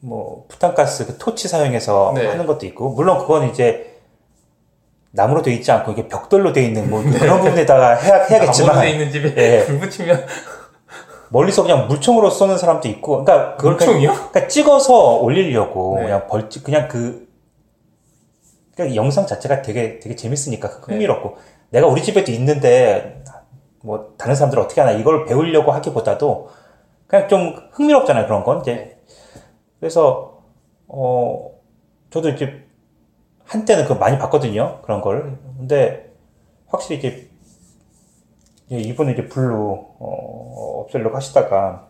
[0.00, 2.26] 뭐, 부탄가스 그 토치 사용해서 네.
[2.26, 3.96] 하는 것도 있고, 물론 그건 이제
[5.12, 8.88] 나무로 되어 있지 않고 이게 벽돌로 되어 있는 뭐 그런 부분에다가 해야, 아무로 돼 해야겠지만,
[8.88, 9.64] 있는 집에 예.
[9.64, 10.26] 불 붙이면
[11.30, 14.12] 멀리서 그냥 물총으로 쏘는 사람도 있고, 그러니까 그걸 그냥, 물총이요?
[14.30, 16.04] 그러니까 찍어서 올리려고 네.
[16.04, 17.28] 그냥 벌집, 그냥 그,
[18.76, 21.36] 그냥 영상 자체가 되게, 되게 재밌으니까 흥미롭고,
[21.70, 23.22] 내가 우리 집에도 있는데,
[23.82, 26.48] 뭐, 다른 사람들 어떻게 하나 이걸 배우려고 하기보다도,
[27.06, 28.60] 그냥 좀 흥미롭잖아요, 그런 건.
[28.60, 28.98] 이제.
[29.80, 30.42] 그래서,
[30.88, 31.50] 어,
[32.10, 32.64] 저도 이제,
[33.44, 35.38] 한때는 그 많이 봤거든요, 그런 걸.
[35.58, 36.12] 근데,
[36.66, 37.28] 확실히 이제,
[38.68, 41.86] 이제 이분은 이제 불로, 어, 없애려고 하시다가,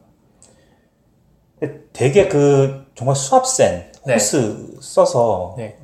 [1.92, 4.14] 되게 그, 정말 수압센, 네.
[4.14, 5.78] 호스 써서, 네.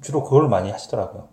[0.00, 1.28] 주로 그걸 많이 하시더라고요.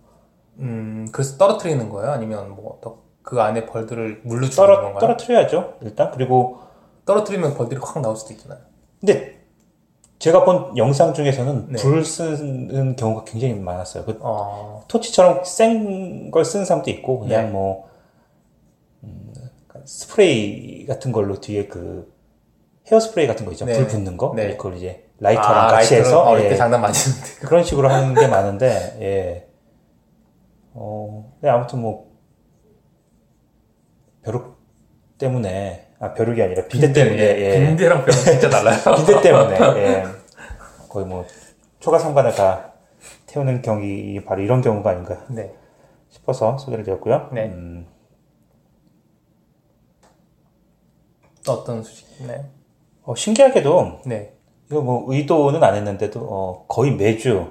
[0.58, 2.10] 음, 그래서 떨어뜨리는 거예요?
[2.10, 4.98] 아니면 뭐, 또그 안에 벌들을 물로 죽이는 떨어, 건가요?
[5.00, 6.10] 떨어뜨려야죠, 일단.
[6.12, 6.58] 그리고,
[7.04, 8.58] 떨어뜨리면 벌들이 확 나올 수도 있잖아요.
[9.00, 9.40] 근데
[10.18, 11.82] 제가 본 영상 중에서는 네.
[11.82, 14.04] 불 쓰는 경우가 굉장히 많았어요.
[14.06, 17.50] 그 어, 토치처럼 센 걸 쓰는 사람도 있고 그냥 네.
[17.50, 17.93] 뭐 음,
[19.84, 22.12] 스프레이 같은 걸로 뒤에 그
[22.90, 23.64] 헤어 스프레이 같은 거 있죠.
[23.64, 23.74] 네.
[23.74, 24.32] 불 붙는 거.
[24.36, 24.56] 네.
[24.56, 26.00] 그걸 이제 라이터랑 아, 같이 라이터로?
[26.00, 26.40] 해서 어, 예.
[26.40, 27.26] 이렇게 장난 많이 치는데.
[27.46, 29.48] 그런 식으로 하는 게 많은데 예.
[30.72, 32.12] 어, 네, 아무튼 뭐
[34.22, 34.56] 벼룩
[35.18, 37.66] 때문에 아 벼룩이 아니라 비대 때문에 예.
[37.66, 38.76] 빈대랑 병 진짜 달라요.
[38.98, 40.04] 비대 때문에 예.
[40.88, 41.24] 거의 뭐
[41.78, 42.72] 초과 상관을 다
[43.26, 45.52] 태우는 경기 바로 이런 경우가 아닌가 네.
[46.08, 47.30] 싶어서 소개를 드렸고요.
[47.32, 47.46] 네.
[47.46, 47.86] 음,
[51.48, 52.06] 어떤 소식?
[52.26, 52.44] 네.
[53.02, 54.32] 어, 신기하게도 네.
[54.70, 57.46] 이거 뭐 의도는 안 했는데도 어, 거의 매주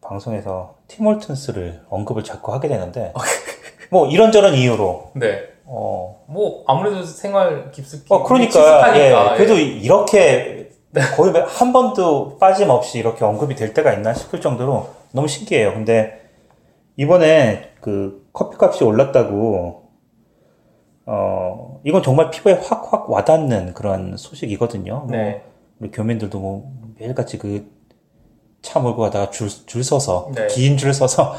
[0.00, 3.12] 방송에서 팀월튼스를 언급을 자꾸 하게 되는데
[3.90, 5.42] 뭐 이런저런 이유로 네.
[5.64, 9.62] 어, 뭐 아무래도 생활 깊숙이 어 그러니까 친숙하니까, 예, 그래도 예.
[9.62, 10.70] 이렇게
[11.16, 15.72] 거의 한 번도 빠짐없이 이렇게 언급이 될 때가 있나 싶을 정도로 너무 신기해요.
[15.72, 16.28] 근데
[16.96, 19.79] 이번에 그 커피값이 올랐다고
[21.12, 25.00] 어 이건 정말 피부에 확 확 와닿는 그런 소식이거든요.
[25.00, 25.42] 뭐 네.
[25.80, 27.80] 우리 교민들도 뭐 매일같이 그
[28.62, 30.46] 차 몰고 가다가 줄, 줄 서서 네.
[30.48, 31.34] 긴줄 서서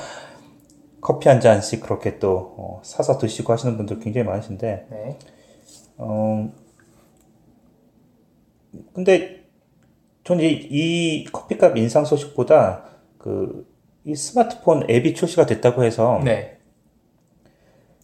[1.01, 5.19] 커피 한 잔씩 그렇게 또 어, 사서 드시고 하시는 분들 굉장히 많으신데 네.
[5.97, 6.51] 어
[8.93, 9.43] 근데
[10.23, 12.85] 저는 이, 이 커피값 인상 소식보다
[13.17, 13.71] 그
[14.03, 16.57] 이 스마트폰 앱이 출시가 됐다고 해서 네.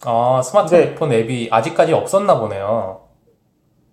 [0.04, 3.00] 아, 스마트폰 앱이 아직까지 없었나 보네요.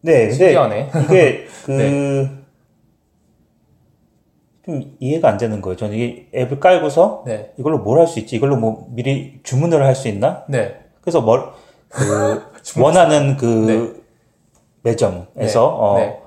[0.02, 0.92] 네 근데 신기하네.
[1.06, 1.48] 이게
[4.62, 5.76] 그좀 이해가 안 되는 거예요.
[5.78, 7.54] 저는 이 앱을 깔고서 네.
[7.58, 8.36] 이걸로 뭘 할 수 있지?
[8.36, 10.44] 이걸로 뭐 미리 주문을 할 수 있나?
[10.50, 10.80] 네.
[11.02, 11.44] 그래서 뭘,
[11.90, 12.42] 그,
[12.82, 14.02] 원하는 그 네.
[14.84, 15.54] 매점에서, 네.
[15.56, 16.20] 어, 네.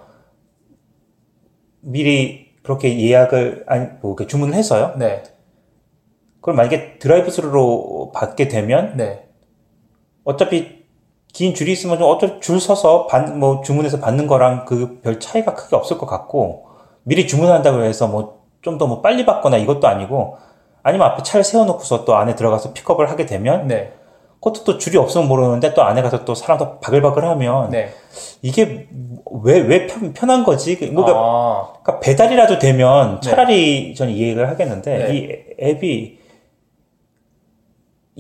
[1.81, 4.95] 미리 그렇게 예약을, 아니, 뭐, 이렇게 주문을 해서요.
[4.99, 5.23] 네.
[6.41, 9.28] 그걸 만약에 드라이브 스루로 받게 되면, 네.
[10.29, 10.85] 어차피
[11.33, 15.55] 긴 줄이 있으면 좀 어차피 줄 서서 받, 뭐, 주문해서 받는 거랑 그 별 차이가
[15.55, 16.67] 크게 없을 것 같고,
[17.03, 20.37] 미리 주문한다고 해서 뭐, 좀더뭐 빨리 받거나 이것도 아니고,
[20.83, 23.93] 아니면 앞에 차를 세워놓고서 또 안에 들어가서 픽업을 하게 되면, 네.
[24.41, 27.91] 그것도 또 줄이 없으면 모르는데 또 안에 가서 또 사람도 바글바글 하면 네.
[28.43, 28.87] 이게
[29.43, 30.77] 왜, 왜 편, 편한 거지?
[30.77, 33.31] 그러니까, 아, 그러니까 배달이라도 되면 네.
[33.31, 35.14] 차라리 저는 이해를 하겠는데 네.
[35.14, 36.17] 이 앱이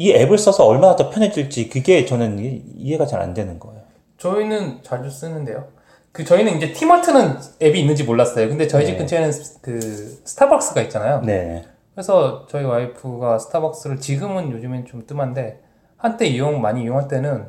[0.00, 3.80] 이 앱을 써서 얼마나 더 편해질지 그게 저는 이- 이해가 잘 안 되는 거예요.
[4.18, 5.66] 저희는 자주 쓰는데요.
[6.12, 8.48] 그 저희는 이제 티멀트는 앱이 있는지 몰랐어요.
[8.48, 8.98] 근데 저희 집 네.
[8.98, 9.80] 근처에는 스- 그
[10.24, 11.20] 스타벅스가 있잖아요.
[11.22, 11.64] 네.
[11.94, 15.60] 그래서 저희 와이프가 스타벅스를 지금은 요즘엔 좀 뜸한데
[15.96, 17.48] 한때 이용 많이 이용할 때는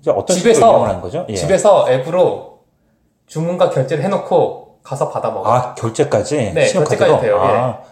[0.00, 1.26] 이제 어떤 집에서-?
[1.28, 1.34] 예.
[1.34, 2.60] 집에서 앱으로
[3.26, 5.52] 주문과 결제를 해놓고 가서 받아 먹어요.
[5.52, 6.52] 아 결제까지?
[6.54, 6.72] 네?
[6.72, 7.36] 결제까지 돼요.
[7.44, 7.48] 예.
[7.48, 7.82] 아,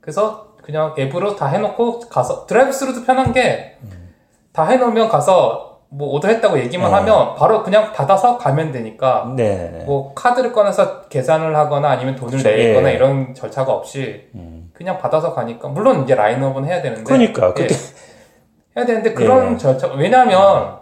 [0.00, 4.70] 그래서 그냥 앱으로 다 해놓고 가서 드라이브스루도 편한 게다 음.
[4.70, 6.96] 해놓으면 가서 뭐 오더했다고 얘기만 네.
[6.98, 9.84] 하면 바로 그냥 받아서 가면 되니까 네네네.
[9.84, 12.94] 뭐 카드를 꺼내서 계산을 하거나 아니면 돈을 그쵸, 내거나 예.
[12.94, 14.70] 이런 절차가 없이 음.
[14.72, 17.52] 그냥 받아서 가니까 물론 이제 라인업은 해야 되는데 그러니까 예.
[17.54, 17.74] 그게
[18.76, 19.58] 해야 되는데 그런 예.
[19.58, 20.79] 절차 왜냐하면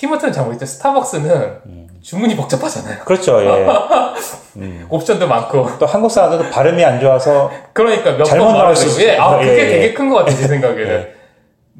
[0.00, 1.30] 티모트는 잘 모르겠는데 스타벅스는
[1.66, 1.86] 음.
[2.00, 3.42] 주문이 복잡하잖아요 그렇죠.
[3.44, 3.66] 예.
[4.56, 4.86] 음.
[4.88, 9.10] 옵션도 많고 또 한국 사람들도 발음이 안 좋아서 그러니까 몇 잘못 번 나올 수 되고
[9.10, 9.38] 예, 아 있어요.
[9.40, 9.68] 그게 예, 예.
[9.68, 11.08] 되게 큰 것 같아요 제 생각에는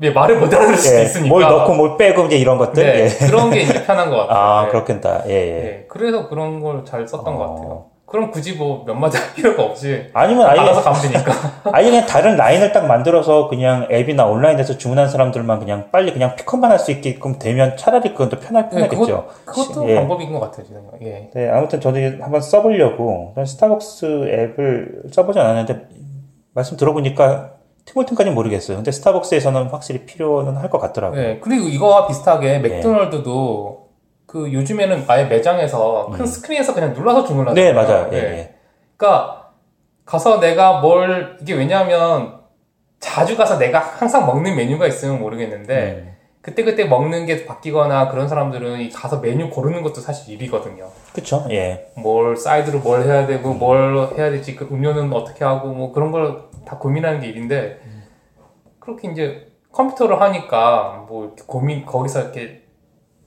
[0.03, 2.85] 예, 말을 못 알아들 수도 예, 있으니까 뭘 넣고 뭘 빼고 이제 이런 것들.
[2.85, 3.27] 네, 예.
[3.27, 4.69] 그런 게 이제 편한 것 같아요 아 예.
[4.69, 5.23] 그렇겠다.
[5.27, 5.65] 예, 예.
[5.65, 7.39] 예, 그래서 그런 걸 잘 썼던 어.
[7.39, 11.33] 것 같아요 그럼 굳이 뭐 몇 마디 할 필요가 없이 아니면 아예 받아서 가면 되니까
[11.73, 16.71] 아예 그냥 다른 라인을 딱 만들어서 그냥 앱이나 온라인에서 주문한 사람들만 그냥 빨리 그냥 픽업만
[16.73, 19.29] 할 수 있게끔 되면 차라리 그건 더 편할 네, 편하겠죠.
[19.45, 19.95] 그것 도 예.
[19.95, 21.31] 방법인 것 같아요 제 생각 예.
[21.33, 25.89] 네, 아무튼 저도 한번 써보려고 전 스타벅스 앱을 써보지 않았는데
[26.55, 27.53] 말씀 들어보니까
[27.85, 28.77] 티몰튼까지는 모르겠어요.
[28.77, 31.21] 근데 스타벅스에서는 확실히 필요는 할 것 같더라고요.
[31.21, 32.69] 네, 그리고 이거와 비슷하게 네.
[32.69, 33.90] 맥도날드도
[34.31, 37.53] 그 요즘에는 아예 매장에서 큰 스크린에서 그냥 눌러서 음.
[37.53, 37.75] 네, 하잖아요.
[37.75, 38.09] 맞아요.
[38.13, 38.23] 예, 예.
[38.39, 38.55] 예.
[38.97, 39.51] 그러니까
[40.05, 42.39] 가서 내가 뭘 이게 왜냐하면
[43.01, 46.17] 자주 가서 내가 항상 먹는 메뉴가 있으면 모르겠는데 음.
[46.43, 50.89] 그때 그때 먹는 게 바뀌거나 그런 사람들은 이 가서 메뉴 고르는 것도 사실 일이거든요.
[51.13, 51.45] 그쵸?
[51.51, 51.89] 예.
[51.97, 53.27] 뭘 사이드로 뭘 해야 음.
[53.27, 57.81] 되고 뭘 해야 될지 그 음료는 어떻게 하고 뭐 그런 걸 다 고민하는 게 일인데
[57.85, 58.05] 음.
[58.79, 62.63] 그렇게 이제 컴퓨터로 하니까 뭐 고민 거기서 이렇게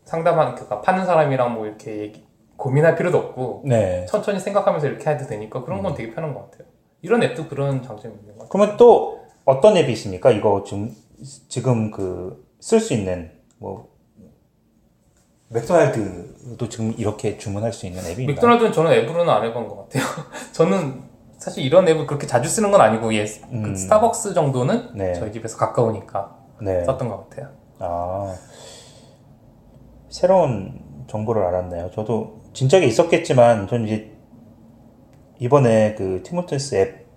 [0.06, 2.26] 상담하는 그니까 파는 사람이랑 뭐 이렇게 얘기,
[2.58, 4.06] 고민할 필요도 없고 네.
[4.08, 6.68] 천천히 생각하면서 이렇게 해도 되니까 그런 건 되게 편한 것 같아요.
[7.02, 8.50] 이런 앱도 그런 장점이 있는 것 같아요.
[8.50, 10.32] 그러면 또 어떤 앱이 있습니까?
[10.32, 10.96] 이거 지금,
[11.50, 13.90] 지금 그, 쓸 수 있는, 뭐,
[15.50, 18.36] 맥도날드도 지금 이렇게 주문할 수 있는 앱이 있나요?
[18.36, 20.04] 맥도날드는 저는 앱으로는 안 해본 것 같아요.
[20.54, 21.04] 저는
[21.38, 23.76] 사실 이런 앱을 그렇게 자주 쓰는 건 아니고 예, 그 음.
[23.76, 25.14] 스타벅스 정도는 네.
[25.14, 26.86] 저희 집에서 가까우니까 네.
[26.86, 27.50] 썼던 것 같아요.
[27.80, 28.34] 아,
[30.18, 31.90] 새로운 정보를 알았네요.
[31.96, 34.12] 저도 진작에 있었겠지만, 전 이제
[35.40, 37.08] 이번에 그 티모튼스 앱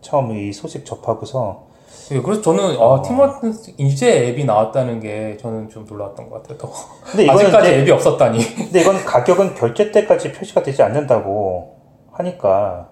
[0.00, 1.68] 처음 이 소식 접하고서,
[2.10, 6.58] 예, 그래서 저는 아, 팀워크 이제 앱이 나왔다는 게 저는 좀 놀라웠던 것 같아요.
[6.58, 6.72] 더.
[7.04, 8.38] 근데 아직까지 앱이 없었다니.
[8.56, 11.76] 근데 이건 가격은 결제 때까지 표시가 되지 않는다고
[12.10, 12.88] 하니까,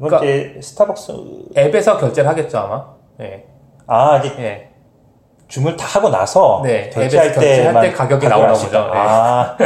[0.00, 1.12] 이건 그러니까- 이제 스타벅스,
[1.56, 2.94] 앱에서 결제를 하겠죠 아마.
[3.22, 3.46] 예,
[3.86, 4.73] 아, 이제 예.
[5.48, 8.52] 주문을 다 하고 나서 네, 결제할 때만 때 가격이 아시다.
[8.52, 8.92] 보죠.
[8.92, 8.98] 네.
[8.98, 9.56] 아,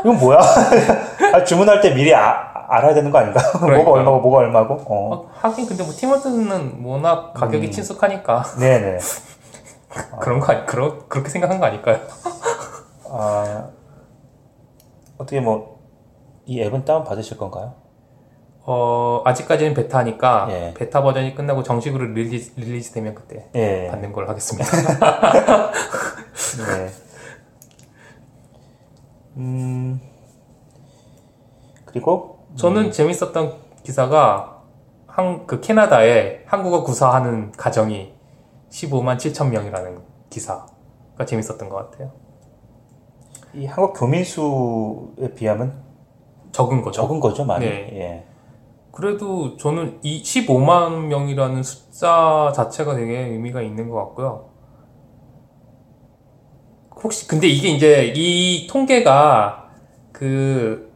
[0.00, 0.38] 이건 뭐야?
[1.32, 3.40] 아, 주문할 때 미리 아, 알아야 되는 거 아닌가?
[3.60, 3.90] 뭐가.
[3.90, 4.74] 얼마고 뭐가 얼마고?
[4.74, 5.14] 어.
[5.14, 7.70] 어, 하긴 근데 뭐 팀호튼은 워낙 가격이 음.
[7.70, 8.98] 친숙하니까 네네.
[10.20, 11.98] 그런 거 아니 그런 그렇게 생각한 거 아닐까요?
[13.10, 13.68] 아,
[15.18, 15.80] 어떻게 뭐,
[16.46, 17.74] 이 앱은 다운 받으실 건가요?
[18.64, 20.74] 어 아직까지는 베타니까 예.
[20.76, 23.88] 베타 버전이 끝나고 정식으로 release, release 되면 그때 예.
[23.90, 24.70] 받는 걸로 하겠습니다.
[26.66, 26.88] 네.
[29.36, 30.00] 음,
[31.86, 34.62] 그리고, 저는 재밌었던 기사가
[35.06, 38.14] 한 그 캐나다에 한국어 구사하는 가정이
[38.70, 42.12] 15만 7천 명이라는 기사가 재밌었던 것 같아요.
[43.52, 45.82] 이 한국 교민수에 비하면
[46.52, 47.02] 적은 거죠.
[47.02, 47.66] 적은 거죠, 많이.
[47.66, 47.90] 네.
[47.92, 48.31] 예.
[48.92, 54.50] 그래도 저는 이 15만 명이라는 숫자 자체가 되게 의미가 있는 것 같고요.
[57.02, 59.70] 혹시 근데 이게 이제 이 통계가
[60.12, 60.92] 그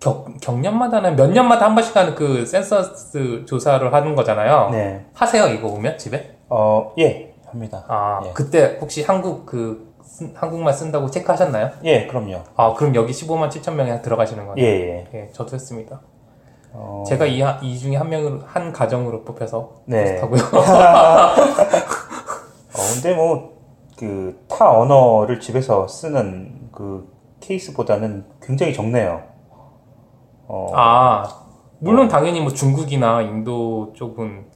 [0.00, 4.70] 격, 경년마다는 몇 년마다 한 번씩 하는 그 센서스 조사를 하는 거잖아요.
[4.70, 5.04] 네.
[5.12, 6.38] 하세요 이거 보면 집에?
[6.48, 7.84] 어, 예, 합니다.
[7.88, 8.30] 아 예.
[8.32, 11.70] 그때 혹시 한국 그 쓴- 한국말 쓴다고 체크하셨나요?
[11.84, 12.40] 예, 그럼요.
[12.56, 14.64] 아 그럼 여기 15만 7천 명이 들어가시는 거네요.
[14.64, 15.08] 예, 예.
[15.14, 16.00] 예, 저도 했습니다.
[16.74, 20.18] 어, 제가 이, 하- 이 중에 한 명으로 한 가정으로 뽑혀서 네.
[20.20, 20.40] 하고요.
[22.72, 23.52] 어, 근데 뭐,
[23.98, 29.22] 그, 타 언어를 집에서 쓰는 그 케이스보다는 굉장히 적네요.
[30.48, 31.24] 어, 아
[31.78, 34.46] 물론 당연히 뭐 중국이나 인도 쪽은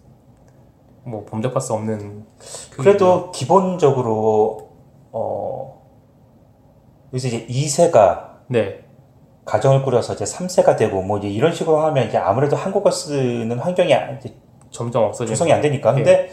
[1.04, 2.24] 뭐 범접할 수 없는
[2.70, 4.70] 그- 그래도 기본적으로,
[5.12, 5.82] 어,
[7.12, 8.84] 여기서 이제 2세가 네
[9.46, 13.94] 가정을 꾸려서 이제 3세가 되고 뭐 이제 이런 식으로 하면 이제 아무래도 한국어 쓰는 환경이
[14.18, 14.34] 이제
[14.70, 15.92] 점점 없어지는 조성이 안 되니까.
[15.92, 15.94] 예.
[15.94, 16.30] 근데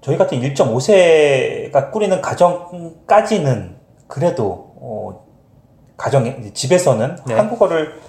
[0.00, 3.76] 저희 같은 1.5세가 꾸리는 가정까지는
[4.08, 5.26] 그래도 어,
[5.96, 7.34] 가정에 집에서는 네.
[7.34, 8.00] 한국어를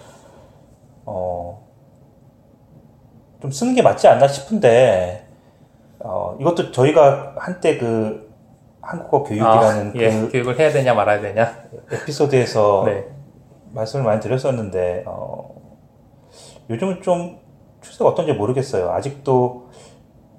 [1.05, 1.67] 어,
[3.41, 5.27] 좀 쓰는 게 맞지 않나 싶은데
[5.99, 8.27] 어, 이것도 저희가 한때 그
[8.81, 13.18] 한국어 교육이라는 아, 예, 그 교육을 해야 되냐 말아야 되냐 에피소드에서 네
[13.73, 15.55] 말씀을 많이 드렸었는데 어,
[16.69, 17.39] 요즘은 좀
[17.81, 18.91] 추세가 어떤지 모르겠어요.
[18.91, 19.69] 아직도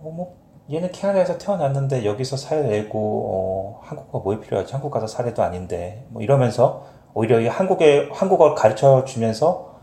[0.03, 0.37] 어, 뭐
[0.73, 4.73] 얘는 캐나다에서 태어났는데 여기서 살려내고 어, 한국어가 뭐에 필요하지?
[4.73, 9.75] 한국 가서 살해도 아닌데 뭐 이러면서 오히려 이 한국에 한국어를 가르쳐 주면서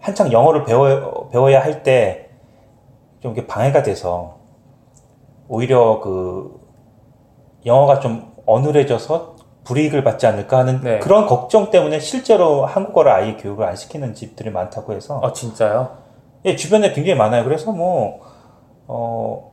[0.00, 2.28] 한창 영어를 배워 배워야 할 때
[3.20, 4.36] 좀 이게 방해가 돼서
[5.48, 6.60] 오히려 그
[7.66, 9.34] 영어가 좀 어눌해져서
[9.68, 10.98] 불이익을 받지 않을까 하는 네.
[10.98, 15.90] 그런 걱정 때문에 실제로 한국어를 아예 교육을 안 시키는 집들이 많다고 해서 아 진짜요?
[16.46, 17.44] 예, 주변에 굉장히 많아요.
[17.44, 18.20] 그래서 뭐,
[18.86, 19.50] 어,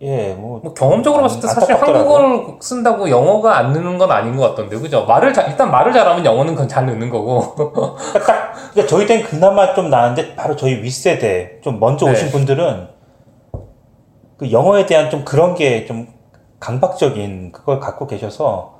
[0.00, 0.60] 예, 뭐.
[0.62, 2.14] 뭐 경험적으로 봤을 때 안- 사실 안타깝더라고요.
[2.16, 5.04] 한국어를 쓴다고 영어가 안 느는 건 아닌 것 같던데 그죠?
[5.04, 9.24] 말을 잘, 일단 말을 잘하면 영어는 그건 잘 느는 거고 그러니까 딱, 그러니까 저희 때는
[9.24, 12.12] 그나마 좀 나은데, 바로 저희 윗세대, 좀 먼저 네.
[12.12, 12.88] 오신 분들은,
[14.38, 16.08] 그 영어에 대한 좀 그런 게 좀
[16.62, 18.78] 강박적인 그걸 갖고 계셔서,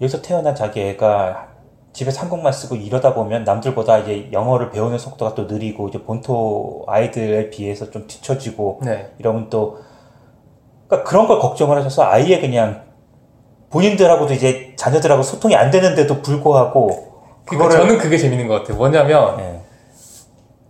[0.00, 1.46] 여기서 태어난 자기 애가
[1.92, 7.50] 집에서 한국말 쓰고 이러다 보면 남들보다 이제 영어를 배우는 속도가 또 느리고, 이제 본토 아이들에
[7.50, 9.78] 비해서 좀 뒤처지고, 네 이러면 또
[10.88, 12.82] 그러니까 그런 걸 걱정을 하셔서 아예 그냥
[13.70, 16.86] 본인들하고도 이제 자녀들하고 소통이 안 되는데도 불구하고
[17.44, 19.60] 그러니까 그거를 저는 그게 재밌는 것 같아요 뭐냐면 예.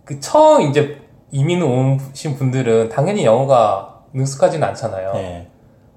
[0.03, 5.47] 그 처음 이제 이민 오신 분들은 당연히 영어가 능숙하지는 않잖아요 예.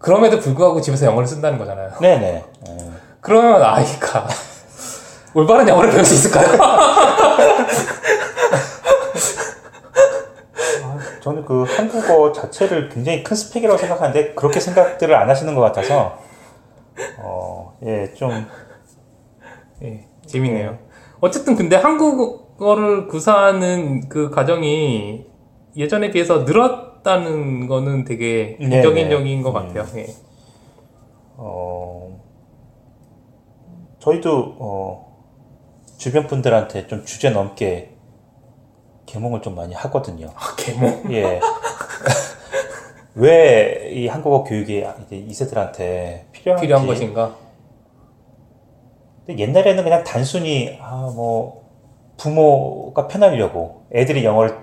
[0.03, 2.91] 그럼에도 불구하고 집에서 영어를 쓴다는 거잖아요 네네 예.
[3.21, 4.27] 그러면 아이가
[5.35, 6.47] 올바른 영어를 배울 수 있을까요?
[11.21, 16.19] 저는 그 한국어 자체를 굉장히 큰 스펙이라고 생각하는데 그렇게 생각들을 안 하시는 것 같아서
[17.23, 18.47] 어 예 좀
[19.83, 20.79] 예, 재밌네요.
[21.21, 25.27] 어쨌든 근데 한국어를 구사하는 그 가정이
[25.77, 29.43] 예전에 비해서 늘었 다는 거는 되게 네, 긍정적인 네.
[29.43, 29.55] 것 음.
[29.75, 29.87] 같아요.
[30.01, 30.07] 예.
[31.37, 32.21] 어,
[33.99, 35.13] 저희도 어,
[35.99, 37.91] 주변 분들한테 좀 주제 넘게
[39.07, 40.29] 개몽을 좀 많이 하거든요.
[40.35, 41.13] 아, 개몽.
[41.13, 41.41] 예.
[43.15, 46.63] 왜 이 한국어 교육이 이제 이세들한테 필요한지.
[46.63, 47.37] 필요한 것인가?
[49.27, 51.63] 근데 옛날에는 그냥 단순히 아 뭐
[52.17, 54.63] 부모가 편하려고 애들이 영어를 아,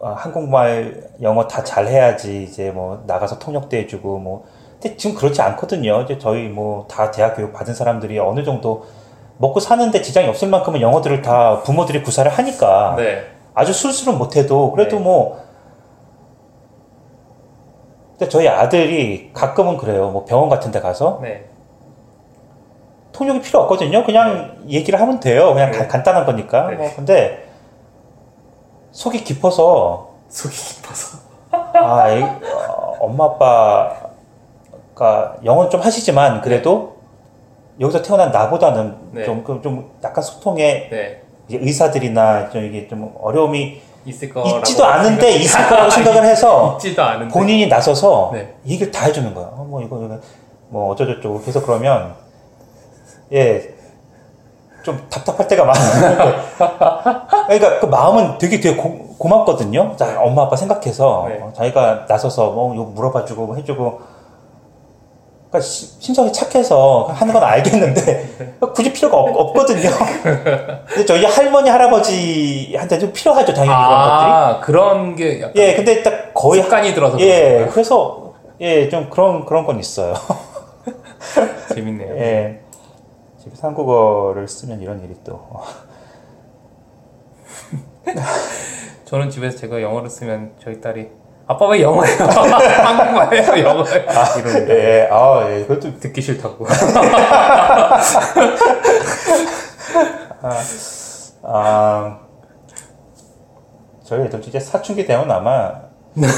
[0.00, 4.44] 한국말 영어 다 잘해야지 이제 뭐 나가서 통역도 해주고 뭐
[4.80, 6.02] 근데 지금 그렇지 않거든요.
[6.02, 8.84] 이제 저희 뭐 다 대학 교육 받은 사람들이 어느 정도
[9.38, 13.24] 먹고 사는데 지장이 없을 만큼은 영어들을 다 부모들이 구사를 하니까 네.
[13.54, 15.02] 아주 술술은 못해도 그래도 네.
[15.02, 15.42] 뭐
[18.12, 20.10] 근데 저희 아들이 가끔은 그래요.
[20.10, 21.44] 뭐 병원 같은 데 가서 네.
[23.12, 24.04] 통역이 필요 없거든요.
[24.04, 25.52] 그냥 얘기를 하면 돼요.
[25.52, 25.78] 그냥 네.
[25.78, 26.68] 가- 간단한 거니까.
[26.70, 26.76] 네.
[26.76, 27.43] 뭐 근데
[28.94, 31.18] 속이 깊어서 속이 깊어서.
[31.50, 36.94] 아, 이- 어, 엄마 아빠가 영어는 좀 하시지만 그래도
[37.80, 39.24] 여기서 태어난 나보다는 네.
[39.24, 41.22] 좀, 그- 좀 약간 소통에 네.
[41.48, 44.58] 이제 의사들이나 좀 이게 좀 어려움이 있을 거라고.
[44.58, 47.34] 있지도 않은데 생각- 있을 거라고 생각을 해서 있지도 않은데.
[47.34, 48.54] 본인이 나서서 네.
[48.64, 49.46] 얘기를 다 해주는 거야.
[49.46, 50.18] 어, 뭐 이거 이거
[50.68, 52.14] 뭐 어쩌저쩌고 그래서 그러면
[53.32, 53.73] 예.
[54.84, 56.34] 좀 답답할 때가 많아요.
[57.48, 59.96] 그러니까 그 마음은 되게 되게 고, 고맙거든요.
[59.96, 61.40] 자, 엄마 아빠 생각해서 네.
[61.40, 64.00] 어, 자기가 나서서 뭐 이거 물어봐주고 뭐 해주고.
[65.50, 69.88] 그러니까 시- 심성이 착해서 하는 건 알겠는데 굳이 필요가 없, 거든요
[70.88, 74.30] 근데 저희 할머니 할아버지한테 좀 필요하죠 당연히 그런 것들이.
[74.32, 77.68] 아, 그런 게 약간 예, 근데 딱 거의 습관이 들어서 예?
[77.70, 80.14] 그래서 예, 좀 그런 그런 건 있어요.
[81.72, 82.16] 재밌네요.
[82.16, 82.60] 예.
[83.44, 85.46] 집에서 한국어를 쓰면 이런 일이 또
[89.04, 91.10] 저는 집에서 제가 영어를 쓰면 저희 딸이
[91.46, 92.16] 아빠 왜 영어해요?
[92.24, 94.02] 한국말 해요, 영어해요.
[94.38, 96.66] 이러는데 예, 아, 예, 그것도 듣기 싫다고.
[101.42, 102.18] 아
[104.04, 105.82] 저희 애들도 이제 사춘기 되면 아마
[106.14, 106.30] 막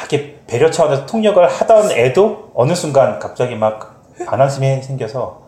[0.00, 3.93] 이렇게 배려 차원에서 통역을 하던 애도 어느 순간 갑자기 막
[4.26, 5.42] 반항심이 생겨서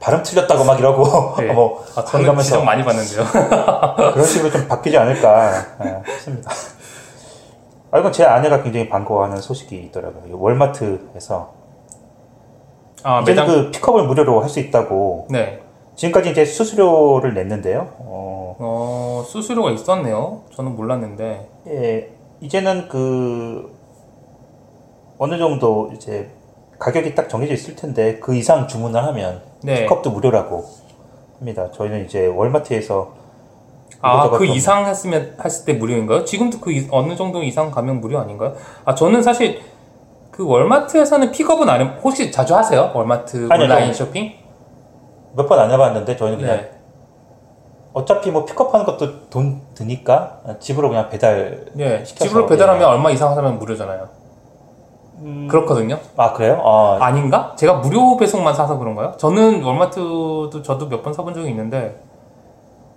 [0.00, 1.50] 발음 틀렸다고 막 이러고 네.
[1.54, 3.24] 뭐 아, 저는 지적 많이 받는데요.
[4.12, 5.52] 그런 식으로 좀 바뀌지 않을까
[5.84, 6.50] 예, 싶습니다.
[7.90, 10.38] 아, 이건 제 아내가 굉장히 반가워하는 소식이 있더라고요.
[10.38, 11.54] 월마트에서
[13.02, 15.60] 아, 이제는 매장 그 픽업을 무료로 할 수 있다고 네.
[15.96, 17.88] 지금까지 이제 수수료를 냈는데요.
[18.00, 20.42] 어, 어, 수수료가 있었네요.
[20.54, 21.48] 저는 몰랐는데.
[21.68, 23.74] 예, 이제는 그
[25.18, 26.30] 어느 정도 이제
[26.78, 29.82] 가격이 딱 정해져 있을 텐데 그 이상 주문을 하면 네.
[29.82, 30.64] 픽업도 무료라고
[31.38, 31.70] 합니다.
[31.72, 33.14] 저희는 이제 월마트에서
[34.02, 36.24] 아, 그 좀- 이상 했으면 했을 때 무료인가요?
[36.24, 38.54] 지금도 그 이- 어느 정도 이상 가면 무료 아닌가요?
[38.84, 39.60] 아, 저는 사실
[40.30, 41.84] 그 월마트에서는 픽업은 안 해.
[42.02, 42.90] 혹시 자주 하세요?
[42.94, 44.32] 월마트 아니요, 온라인 저- 쇼핑?
[45.34, 46.70] 몇 번 안 해봤는데 저희는 그냥 네.
[47.94, 51.64] 어차피 뭐 픽업하는 것도 돈 드니까 집으로 그냥 배달.
[51.72, 52.02] 네.
[52.04, 52.86] 집으로 배달하면 예.
[52.86, 54.08] 얼마 이상 하면 무료잖아요.
[55.48, 55.98] 그렇거든요.
[56.16, 56.60] 아 그래요?
[56.64, 57.54] 아, 아닌가?
[57.56, 59.12] 제가 무료 배송만 사서 그런가요?
[59.16, 62.02] 저는 월마트도 저도 몇 번 사본 적이 있는데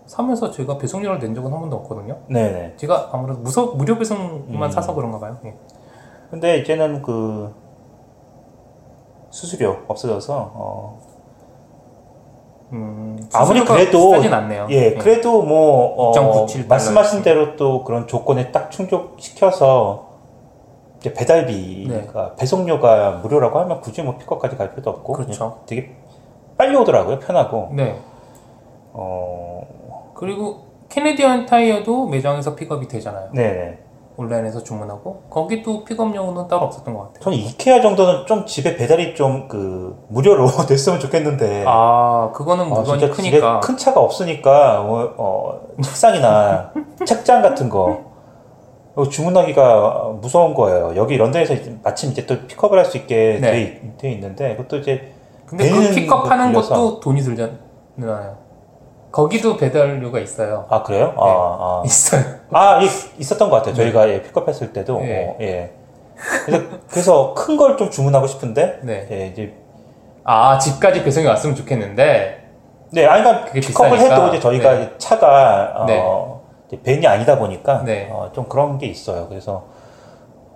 [0.06, 2.18] 사면서 제가 배송료를 낸 적은 한 번도 없거든요.
[2.28, 2.74] 네네.
[2.78, 4.72] 제가 아무래도 무서, 무료 배송만 음.
[4.72, 5.38] 사서 그런가 봐요.
[5.46, 5.54] 예.
[6.32, 7.54] 근데 이제는 그
[9.30, 11.00] 수수료 없어져서 어,
[12.72, 14.68] 음, 아무리 그래도 않네요.
[14.72, 14.94] 예, 예.
[14.96, 17.22] 그래도 뭐 어, 2.97 말씀하신.
[17.24, 20.09] 대로 또 그런 조건에 딱 충족시켜서
[21.00, 25.24] 이제 배달비가 배송료가 무료라고 하면 굳이 뭐 픽업까지 갈 필요도 없고 네.
[25.26, 25.60] 그렇죠.
[25.66, 25.96] 되게
[26.58, 27.70] 빨리 오더라고요, 편하고.
[27.72, 27.98] 네.
[28.94, 29.62] 어,
[30.14, 33.30] 그리고 캐네디언 타이어도 매장에서 픽업이 되잖아요.
[33.34, 33.78] 네네.
[34.18, 37.20] 온라인에서 주문하고 거기도 픽업용은 따로 없었던 것 같아요.
[37.22, 41.64] 저는 이케아 정도는 좀 집에 배달이 좀 그 무료로 됐으면 좋겠는데.
[41.66, 43.60] 아, 그거는 아, 물건이 진짜 크니까.
[43.62, 46.74] 큰 차가 없으니까 어, 어, 책상이나
[47.06, 48.09] 책장 같은 거
[49.08, 50.94] 주문하기가 무서운 거예요.
[50.96, 53.52] 여기 런던에서 마침 이제 또 픽업을 할 수 있게 네.
[53.52, 55.14] 돼, 있- 돼 있는데 그것도 이제
[55.46, 56.54] 근데 그 픽업하는.
[56.54, 58.38] 것도 돈이 들잖아요.
[59.12, 60.66] 거기도 배달료가 있어요.
[60.70, 61.14] 아 그래요?
[61.18, 62.22] 아, 있어요.
[62.52, 62.88] 아, 아 예,
[63.18, 63.74] 있었던 것 같아요.
[63.76, 65.28] 저희가 예, 픽업했을 때도 네.
[65.30, 65.72] 어, 예.
[66.46, 69.08] 그래서, 그래서 큰 걸 좀 주문하고 싶은데 네.
[69.12, 69.54] 예, 이제
[70.24, 72.38] 아, 집까지 배송이 왔으면 좋겠는데.
[72.92, 74.16] 네, 아니, 그러니까 픽업을 비싸니까.
[74.16, 74.92] 해도 이제 저희가 네.
[74.98, 75.74] 차가
[76.04, 76.39] 어,
[76.70, 76.82] 네.
[76.82, 78.10] 벤이 아니다 보니까 네.
[78.12, 79.28] 어, 좀 그런 게 있어요.
[79.28, 79.66] 그래서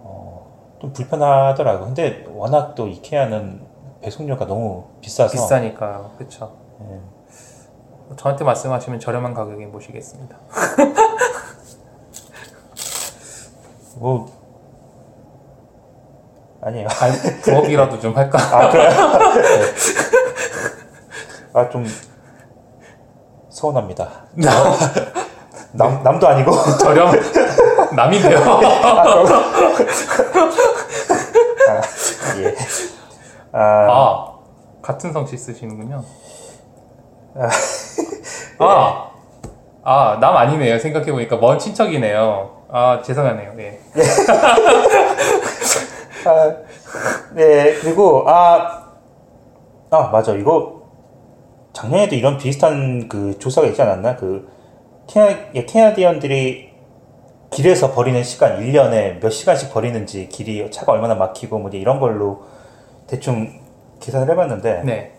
[0.02, 1.86] 어, 좀 불편하더라고요.
[1.86, 3.62] 근데 워낙 또 이케아는
[4.02, 6.12] 배송료가 너무 비싸서 비싸니까요.
[6.18, 6.54] 그쵸.
[6.82, 7.00] 예.
[8.18, 10.38] 저한테 말씀하시면 저렴한 가격에 모시겠습니다.
[13.98, 14.28] 뭐
[16.62, 16.88] 아니에요.
[16.88, 17.12] 아,
[17.44, 18.38] 부업이라도 좀 할까?
[18.40, 18.90] 아 그래요?
[21.54, 21.86] 아, 좀
[23.50, 24.26] 서운합니다.
[25.74, 26.52] 남, 남도 아니고.
[26.80, 27.12] 저렴
[27.96, 28.40] 남인데요.
[32.40, 32.56] 예.
[33.52, 33.60] 아,
[33.90, 34.34] 아
[34.82, 36.04] 같은 성씨 쓰시는군요.
[38.60, 39.12] 아,
[39.84, 40.80] 아, 남 아니네요.
[40.80, 42.64] 생각해보니까 먼 친척이네요.
[42.70, 43.54] 아, 죄송하네요.
[43.56, 43.80] 네.
[46.26, 46.56] 아,
[47.34, 48.84] 네, 그리고, 아,
[49.90, 50.34] 아, 맞아.
[50.34, 50.84] 이거,
[51.74, 54.16] 작년에도 이런 비슷한 그 조사가 있지 않았나?
[54.16, 54.48] 그,
[55.14, 56.72] 캐나, 예, 캐나디언들이
[57.52, 62.42] 길에서 버리는 시간, 1년에 몇 시간씩 버리는지, 길이, 차가 얼마나 막히고, 뭐, 이런 걸로
[63.06, 63.62] 대충
[64.00, 65.14] 계산을 해봤는데, 네.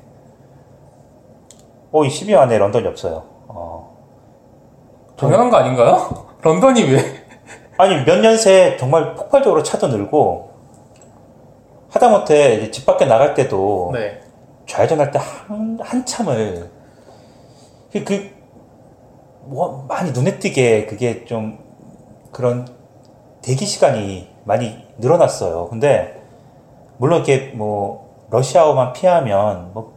[1.93, 3.23] 어, 이 12년 안에 런던이 없어요.
[3.47, 3.97] 어.
[5.17, 6.27] 당연한 거 아닌가요?
[6.43, 6.99] 런던이 왜?
[7.79, 10.51] 아니, 몇 년 새 정말 폭발적으로 차도 늘고,
[11.91, 14.21] 하다못해 집 밖에 나갈 때도, 네.
[14.67, 16.69] 좌회전할 때 한, 한참을
[17.93, 18.34] 그, 그,
[19.47, 21.59] 뭐, 많이 눈에 띄게 그게 좀
[22.33, 22.67] 그런
[23.43, 25.69] 대기 시간이 많이 늘어났어요.
[25.69, 26.23] 근데,
[26.99, 29.93] 물론 이렇게 뭐, 러시아어만 피하면 뭐,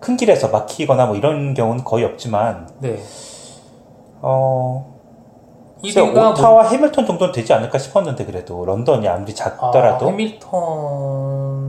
[0.00, 2.98] 큰 길에서 막히거나 뭐 이런 경우는 거의 없지만, 네.
[4.22, 4.94] 어,
[5.82, 8.64] 1위가 뭐, 오타와 해밀턴 정도는 되지 않을까 싶었는데, 그래도.
[8.64, 10.06] 런던이 아무리 작더라도.
[10.06, 10.50] 아, 해밀턴.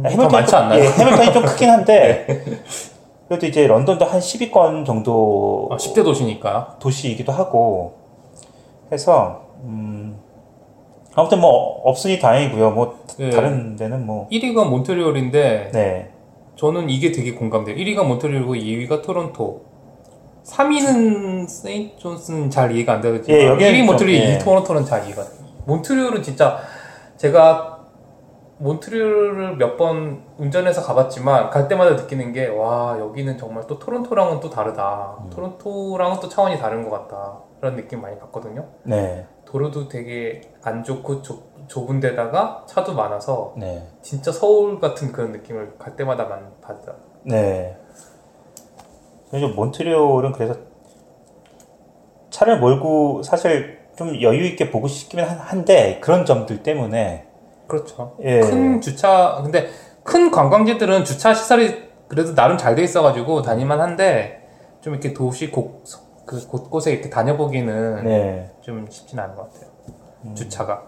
[0.05, 0.83] 아, 해밀턴 많지 좀- 않나요?
[0.83, 2.27] 예, 해밀턴이 좀 크긴 한데
[3.27, 6.77] 그래도 이제 런던도 한 10위권 정도 아, 10대 도시니까.
[6.79, 7.95] 도시이기도 하고
[8.91, 10.17] 해서 음,
[11.13, 12.71] 아무튼 뭐 없으니 다행이고요.
[12.71, 13.29] 뭐 네.
[13.29, 16.11] 다른 데는 뭐 1위가 몬트리올인데 네.
[16.55, 17.75] 저는 이게 되게 공감돼요.
[17.75, 19.67] 1위가 몬트리올이고 2위가 토론토.
[20.45, 24.37] 3위는 세인트 존스는 잘 이해가 안 되지만 예, 여기는 1위 좀, 몬트리올, 예.
[24.37, 25.33] 2위 토론토는 잘 이해가 돼요.
[25.65, 26.59] 몬트리올은 진짜
[27.17, 27.76] 제가
[28.59, 34.49] 몬트리올을 몇 번 운전해서 가봤지만 갈 때마다 느끼는 게 와 여기는 정말 또 토론토랑은 또
[34.49, 35.17] 다르다.
[35.23, 35.29] 음.
[35.29, 37.37] 토론토랑은 또 차원이 다른 것 같다.
[37.59, 38.65] 그런 느낌 많이 받거든요.
[38.83, 39.25] 네.
[39.45, 43.87] 도로도 되게 안 좋고 좁, 좁은 데다가 차도 많아서 네.
[44.01, 46.93] 진짜 서울 같은 그런 느낌을 갈 때마다 많이 받아.
[47.23, 47.77] 네.
[49.29, 50.55] 그래서 몬트리올은 그래서
[52.29, 57.26] 차를 몰고 사실 좀 여유 있게 보고 싶기는 한- 한데 그런 점들 때문에
[57.67, 58.15] 그렇죠.
[58.23, 58.39] 예.
[58.41, 59.67] 큰 주차 근데
[60.03, 64.47] 큰 관광지들은 주차 시설이 그래도 나름 잘 돼 있어가지고 다닐만 한데
[64.81, 65.83] 좀 이렇게 도시 곳,
[66.25, 68.51] 그 곳곳에 이렇게 다녀보기는 네.
[68.61, 69.69] 좀 쉽진 않은 것 같아요.
[70.25, 70.35] 음.
[70.35, 70.83] 주차가.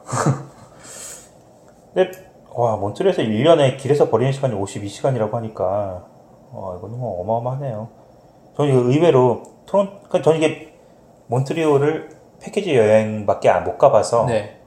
[1.93, 2.11] 근데
[2.53, 6.05] 와 몬트리올에서 1년에 길에서 버리는 시간이 52시간이라고 하니까
[6.51, 7.89] 와 이거는 뭐 어마어마하네요.
[8.55, 10.73] 저는 이거 의외로 토론 그러니까 저는 이게
[11.27, 12.09] 몬트리올을
[12.41, 14.58] 패키지 여행밖에 안- 못 가봐서 네.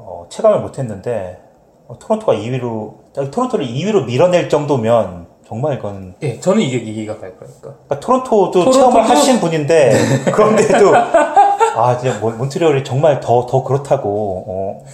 [0.00, 1.40] 어, 체감을 못했는데
[1.88, 2.94] 어, 토론토가 2위로
[3.30, 7.60] 토론토를 2위로 밀어낼 정도면 정말 이건 예, 저는 이게 이해가 갈 거니까.
[7.62, 9.92] 그러니까 토론토도 토론토도- 체험을 하신 분인데
[10.32, 14.84] 그런데도 아 진짜 몬- 몬트리올이 정말 더더 그렇다고 어,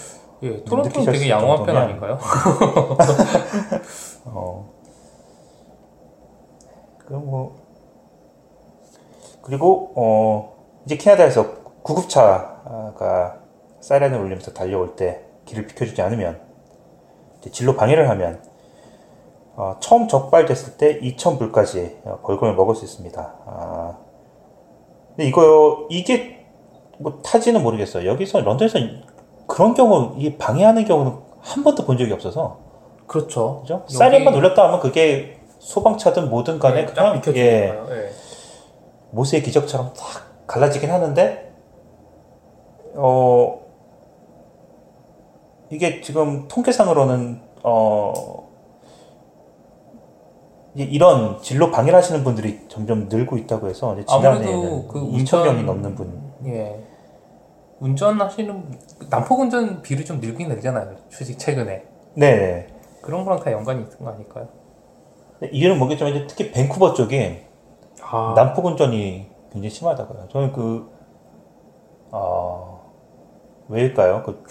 [0.45, 2.19] 예, 토론토는 되게 양호한 편 아닌가요?
[4.27, 4.71] 어.
[7.07, 7.57] 그럼 뭐
[9.43, 10.55] 그리고 어
[10.87, 11.47] 이제 캐나다에서
[11.83, 13.43] 구급차가
[13.85, 16.41] 사이렌을 울리면서 달려올 때 길을 비켜주지 않으면
[17.53, 18.43] 진로 방해를 하면
[19.57, 23.35] 어, 처음 적발됐을 때 2,000불까지 벌금을 먹을 수 있습니다.
[23.47, 23.99] 아,
[25.09, 26.47] 근데 이거 이게
[26.99, 28.09] 뭐 타지는 모르겠어요.
[28.09, 28.79] 여기서 런던에서
[29.47, 32.59] 그런 경우 이 방해하는 경우는 한 번도 본 적이 없어서
[33.07, 33.61] 그렇죠.
[33.61, 33.75] 그죠?
[33.83, 37.69] 여기- 사이렌만 울렸다 하면 그게 소방차든 뭐든 간에 예, 딱 그냥 예.
[37.91, 38.11] 예.
[39.11, 41.53] 모세의 기적처럼 탁 갈라지긴 하는데
[42.95, 43.64] 어
[45.75, 48.45] 이게 지금 통계상으로는 어
[50.77, 56.33] 이런 진로 방해를 하시는 분들이 점점 늘고 있다고 해서 지난해에는 그 2천 명이 넘는 분
[56.47, 56.81] 예.
[57.81, 58.79] 운전하시는
[59.11, 60.97] 난폭 운전 비율이 좀 늘긴 늘잖아요.
[61.11, 62.67] 솔직히 최근에 네.
[63.03, 64.49] 그런 거랑 다 연관이 있는 거 아닐까요?
[65.53, 67.47] 이유는 모르겠지만 이제 특히 밴쿠버 쪽에
[68.01, 70.29] 아, 난폭 운전이 굉장히 심하다고요.
[70.31, 70.91] 저는 그,
[72.11, 72.74] 어,
[73.69, 74.23] 왜일까요?
[74.25, 74.43] 그,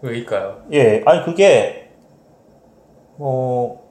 [0.02, 0.62] 왜일까요?
[0.72, 1.90] 예, 아니, 그게,
[3.16, 3.90] 뭐,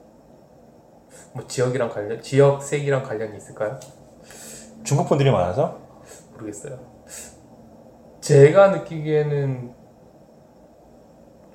[1.32, 3.78] 뭐 지역이랑 관련, 지역 색이랑 관련이 있을까요?
[4.82, 5.78] 중국 분들이 많아서?
[6.32, 6.78] 모르겠어요.
[8.20, 9.74] 제가 느끼기에는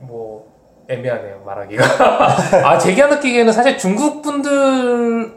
[0.01, 0.53] 뭐
[0.87, 1.83] 애매하네요 말하기가.
[2.69, 5.35] 아 제가 느끼기에는 사실 중국 분들과는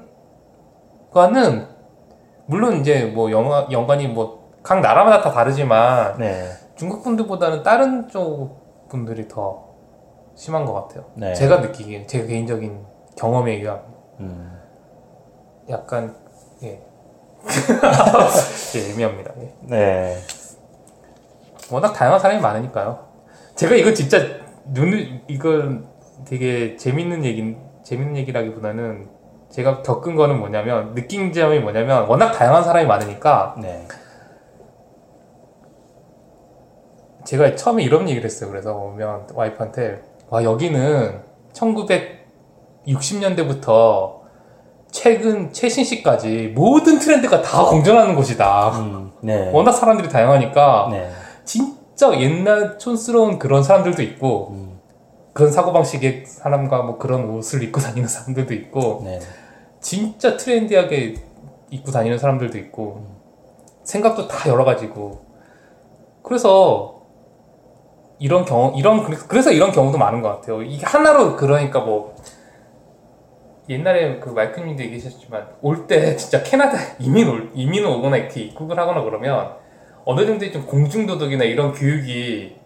[2.46, 6.50] 물론 이제 뭐 영화 연관이 뭐 각 나라마다 다 다르지만 네.
[6.76, 9.68] 중국 분들보다는 다른 쪽 분들이 더
[10.34, 11.04] 심한 것 같아요.
[11.14, 11.34] 네.
[11.34, 12.84] 제가 느끼기엔 제 개인적인
[13.16, 13.80] 경험에 의한
[14.20, 14.58] 음.
[15.68, 16.14] 약간
[16.62, 16.80] 예,
[18.76, 19.32] 예 애매합니다.
[19.40, 19.54] 예.
[19.62, 20.16] 네.
[21.70, 23.06] 워낙 다양한 사람이 많으니까요.
[23.54, 24.18] 제가 이거 진짜
[24.66, 25.88] 눈을 이건
[26.24, 29.08] 되게 재밌는 얘기 재밌는 얘기라기보다는
[29.50, 33.86] 제가 겪은 거는 뭐냐면 느낀 점이 뭐냐면 워낙 다양한 사람이 많으니까 네.
[37.28, 38.48] 제가 처음에 이런 얘기를 했어요.
[38.48, 40.00] 그래서 오면 와이프한테
[40.30, 41.20] 와 여기는
[41.52, 44.20] 1960년대부터
[44.90, 48.70] 최근 최신식까지 모든 트렌드가 다 공존하는 곳이다.
[48.78, 49.12] 음.
[49.20, 49.50] 네.
[49.52, 51.10] 워낙 사람들이 다양하니까 네.
[51.44, 54.80] 진짜 옛날 촌스러운 그런 사람들도 있고 음.
[55.34, 59.20] 그런 사고방식의 사람과 뭐 그런 옷을 입고 다니는 사람들도 있고 네.
[59.82, 61.16] 진짜 트렌디하게
[61.68, 63.04] 입고 다니는 사람들도 있고
[63.82, 65.26] 생각도 다 여러 가지고
[66.22, 66.97] 그래서
[68.18, 70.62] 이런 경우 이런 그래서 이런 경우도 많은 것 같아요.
[70.62, 72.16] 이게 하나로 그러니까 뭐
[73.68, 79.02] 옛날에 그 마이크님도 얘기하셨지만 올 때 진짜 캐나다 이민 올 이민 오거나 이렇게 입국을 하거나
[79.02, 79.52] 그러면
[80.04, 82.56] 어느 정도의 좀 공중도덕이나 이런 교육이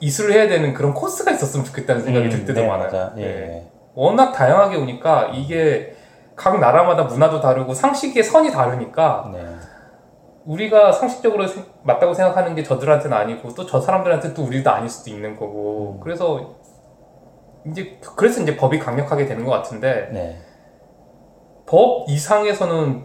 [0.00, 2.84] 이수를 해야 되는 그런 코스가 있었으면 좋겠다는 생각이 들 때도 네, 많아요.
[2.86, 3.12] 맞아.
[3.18, 3.22] 예.
[3.22, 3.70] 네.
[3.94, 5.94] 워낙 다양하게 오니까 이게
[6.34, 9.51] 각 나라마다 문화도 다르고 상식의 선이 다르니까 네.
[10.44, 15.10] 우리가 상식적으로 세- 맞다고 생각하는 게 저들한테는 아니고 또 저 사람들한테 또 우리도 아닐 수도
[15.10, 16.00] 있는 거고 음.
[16.00, 16.56] 그래서
[17.66, 20.38] 이제 그래서 이제 법이 강력하게 되는 것 같은데 네.
[21.66, 23.04] 법 이상에서는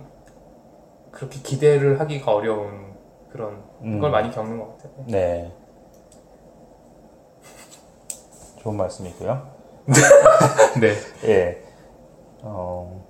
[1.12, 2.96] 그렇게 기대를 하기가 어려운
[3.32, 4.00] 그런 음.
[4.00, 4.92] 걸 많이 겪는 것 같아요.
[5.08, 5.52] 네.
[8.60, 9.48] 좋은 말씀이고요.
[10.82, 10.94] 네.
[11.30, 11.62] 예.
[12.42, 13.06] 어,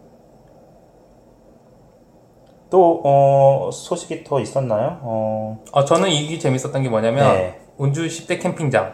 [2.69, 4.99] 또, 어, 소식이 더 있었나요?
[5.01, 7.61] 어, 어, 저는 이게 재밌었던 게 뭐냐면 네.
[7.77, 8.93] 운주 10대 캠핑장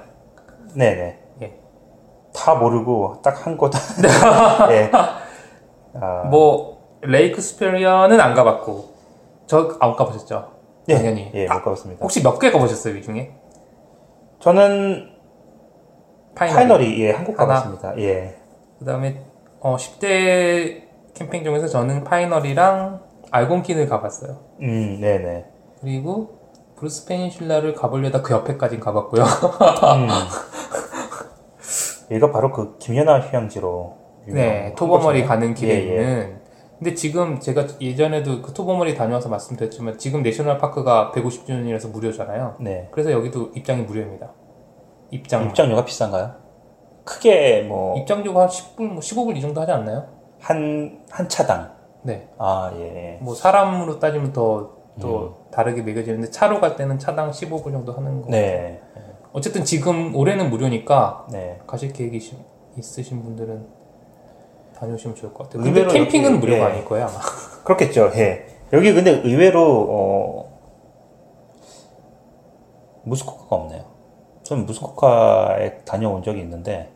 [0.75, 1.19] 네네.
[1.41, 1.53] 예.
[2.35, 3.71] 다 모르고 딱 한 곳.
[4.71, 4.91] 예.
[5.99, 8.93] 아, 뭐 레이크 스페리어는 안 가봤고
[9.47, 10.51] 저 안 가보셨죠?
[10.89, 11.31] 예, 당연히.
[11.33, 12.01] 예, 아, 못 가봤습니다.
[12.03, 13.31] 혹시 몇 개 가보셨어요 이 중에?
[14.39, 15.09] 저는
[16.35, 16.55] 파이널.
[16.57, 17.47] 파이널이, 예, 한국 하나.
[17.55, 17.97] 가봤습니다.
[17.99, 18.35] 예.
[18.79, 19.21] 그다음에
[19.59, 23.01] 어 10대 캠핑 중에서 저는 파이너리랑
[23.33, 24.37] 알곤퀸을 가봤어요.
[24.61, 25.45] 음, 네네.
[25.81, 26.39] 그리고
[26.75, 29.23] 브루스 페닌슐라를 가보려다 그 옆에까지 가봤고요.
[29.23, 30.07] 음.
[32.13, 33.97] 얘가 바로 그 그 면한 휴양지로.
[34.27, 35.25] 네, 토버머리.
[35.25, 35.81] 가는 길에 예, 예.
[35.81, 36.41] 있는.
[36.77, 42.57] 근데 지금 제가 예전에도 그 토버머리 다녀와서 말씀드렸지만 지금 national park가 150주년이라서 무료잖아요.
[42.59, 42.87] 네.
[42.91, 44.31] 그래서 여기도 입장이 무료입니다.
[45.09, 46.35] 입장 입장료가 비싼가요?
[47.03, 50.07] 크게 뭐, 입장료가 한 10불, 뭐 15불 이 정도 하지 않나요?
[50.39, 51.82] 한, 한 차당.
[52.03, 52.27] 네.
[52.37, 53.17] 아, 예.
[53.21, 54.67] 뭐 사람으로 따지면 더또
[55.47, 55.51] 음.
[55.51, 58.29] 다르게 매겨지는데 차로 갈 때는 차당 15불 정도 하는 거.
[58.29, 58.81] 네.
[59.31, 61.59] 어쨌든 지금 올해는 무료니까 네.
[61.65, 62.33] 가실 계획이 있-
[62.77, 63.65] 있으신 분들은
[64.77, 65.65] 다녀오시면 좋을 것 같아요.
[65.65, 66.63] 의외로 근데 캠핑은 무료가 예.
[66.73, 67.13] 아닐 거예요 아마.
[67.63, 68.11] 그렇겠죠.
[68.15, 68.45] 예.
[68.73, 70.53] 여기 근데 의외로 어
[73.03, 73.83] 무스코카가 없네요.
[74.43, 76.91] 저는 무스코카에 다녀온 적이 있는데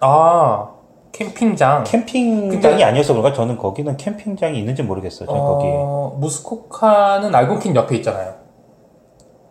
[0.00, 0.70] 아
[1.14, 1.84] 캠핑장.
[1.84, 5.28] 캠핑장이 근데- 아니어서 그런가 저는 거기는 캠핑장이 있는지 모르겠어요.
[5.28, 8.34] 저는 거기 어, 무스코카는 알곤킨 옆에 있잖아요.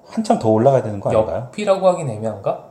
[0.06, 1.38] 한참 더 올라가야 되는 거 아닌가요?
[1.48, 2.66] 옆이라고 하긴 애매한가?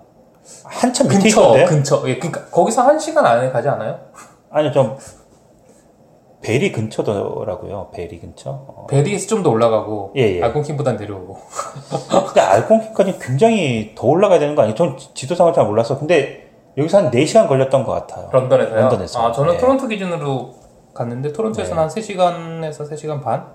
[0.65, 1.65] 한참 밑에 근처, 있던데?
[1.65, 2.03] 근처.
[2.09, 3.99] 예, 그러니까 거기서 한 시간 안에 가지 않아요?
[4.51, 4.97] 아니요, 좀
[6.43, 7.91] 베리 근처더라고요.
[7.93, 8.51] 베리 근처.
[8.51, 8.87] 어.
[8.91, 10.43] 베리에서 좀 더 올라가고 예, 예.
[10.43, 11.39] 알곤킨보단 내려오고.
[12.27, 14.75] 근데 알콩키까지 굉장히 더 올라가야 되는 거 아니에요?
[14.75, 15.99] 전 지도상을 잘 몰라서.
[15.99, 16.42] 근데
[16.77, 18.29] 여기서 한 4시간 걸렸던 것 같아요.
[18.33, 18.75] 런던에서요?
[18.81, 19.21] 런던에서.
[19.29, 19.59] 아, 저는 예.
[19.59, 20.55] 토론토 기준으로
[20.95, 21.81] 갔는데 토론토에서는 네.
[21.81, 23.47] 한 3시간에서 3시간 반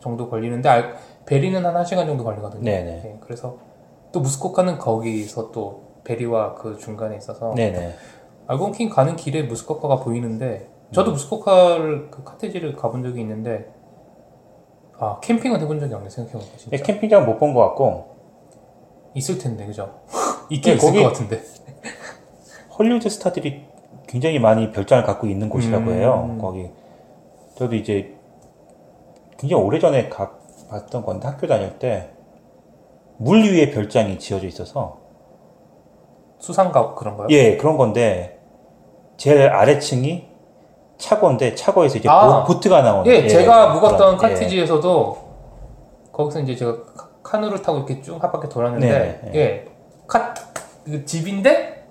[0.00, 0.94] 정도 걸리는데 알-
[1.26, 2.62] 베리는 한 1시간 정도 걸리거든요.
[2.64, 3.02] 네네.
[3.04, 3.56] 예, 그래서
[4.12, 7.94] 또 무스코카는 거기서 또 베리와 그 중간에 있어서 네네.
[8.48, 13.72] 알곤킨 가는 길에 무스코카가 보이는데 저도 무스코카를 그 카테지를 가본 적이 있는데
[14.98, 18.16] 아 캠핑은 해본 적이 없네 생각해보니까 진짜 예, 캠핑장 못 본 것 같고,
[19.14, 20.00] 있을 텐데 그죠?
[20.50, 21.40] 있긴 예, 있을 거기- 것 같은데
[22.82, 23.62] 헐리우드 스타들이
[24.08, 25.96] 굉장히 많이 별장을 갖고 있는 곳이라고 음.
[25.96, 26.36] 해요.
[26.40, 26.68] 거기
[27.56, 28.14] 저도 이제
[29.38, 30.32] 굉장히 오래전에 가,
[30.68, 32.08] 봤던 건데 학교 다닐 때
[33.18, 34.98] 물 위에 별장이 지어져 있어서
[36.40, 37.28] 수상가 그런 거요?
[37.30, 38.40] 예 그런 건데
[39.16, 40.26] 제일 아래층이
[40.98, 42.42] 차고인데 차고에서 이제 아.
[42.42, 44.16] 보, 트가 나오는 예, 제가 묵었던 예.
[44.16, 45.18] 카티지에서도
[46.10, 49.66] 거기서 이제 제가 카- 카누를 타고 이렇게 쭉 한 바퀴 돌았는데 네, 예,
[50.08, 50.34] 카,
[50.84, 51.81] 그 집인데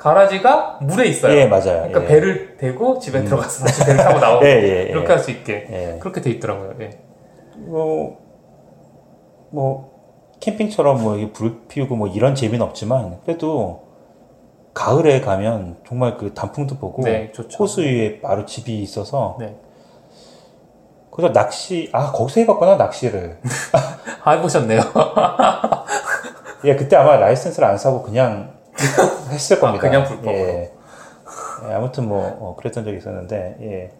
[0.00, 1.36] 가라지가 물에 있어요.
[1.36, 1.86] 예 맞아요.
[1.88, 2.06] 그러니까 예.
[2.06, 4.82] 배를 대고 집에 들어가서 다시 배를 타고 나오고 예, 예, 예.
[4.84, 5.98] 이렇게 할 수 있게 예.
[6.00, 6.74] 그렇게 돼 있더라고요.
[6.80, 6.90] 예.
[7.58, 8.16] 뭐,
[9.50, 9.90] 뭐,
[10.40, 13.82] 캠핑처럼 뭐, 이게 불 피우고 뭐 이런 재미는 없지만, 그래도
[14.72, 17.30] 가을에 가면 정말 그 단풍도 보고 네.
[17.58, 19.56] 호수 위에 바로 집이 있어서 네.
[21.10, 23.38] 거기서 낚시 아 거기서 해봤구나 낚시를
[24.24, 24.80] 아, 해보셨네요.
[26.64, 28.59] 예 그때 아마 라이센스를 안 사고 그냥
[29.30, 30.34] 했을 아, 겁니다 그냥 불법으로.
[30.34, 30.72] 예.
[31.68, 33.92] 예, 아무튼 뭐 어, 그랬던 적이 있었는데 예.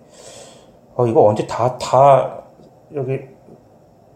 [0.97, 2.43] 어 이거 언제 다다
[2.95, 3.20] 여기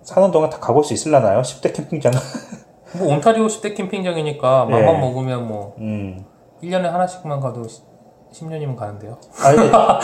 [0.03, 2.12] 사는 동안 다 가볼 수 있을라나요 10대 캠핑장
[2.99, 4.99] 뭐 온타리오 10대 캠핑장이니까 맘만 예.
[5.01, 6.25] 먹으면 뭐 음
[6.62, 7.65] 1년에 하나씩만 가도
[8.33, 9.19] 10 년이면 가는데요.
[9.45, 9.59] 아니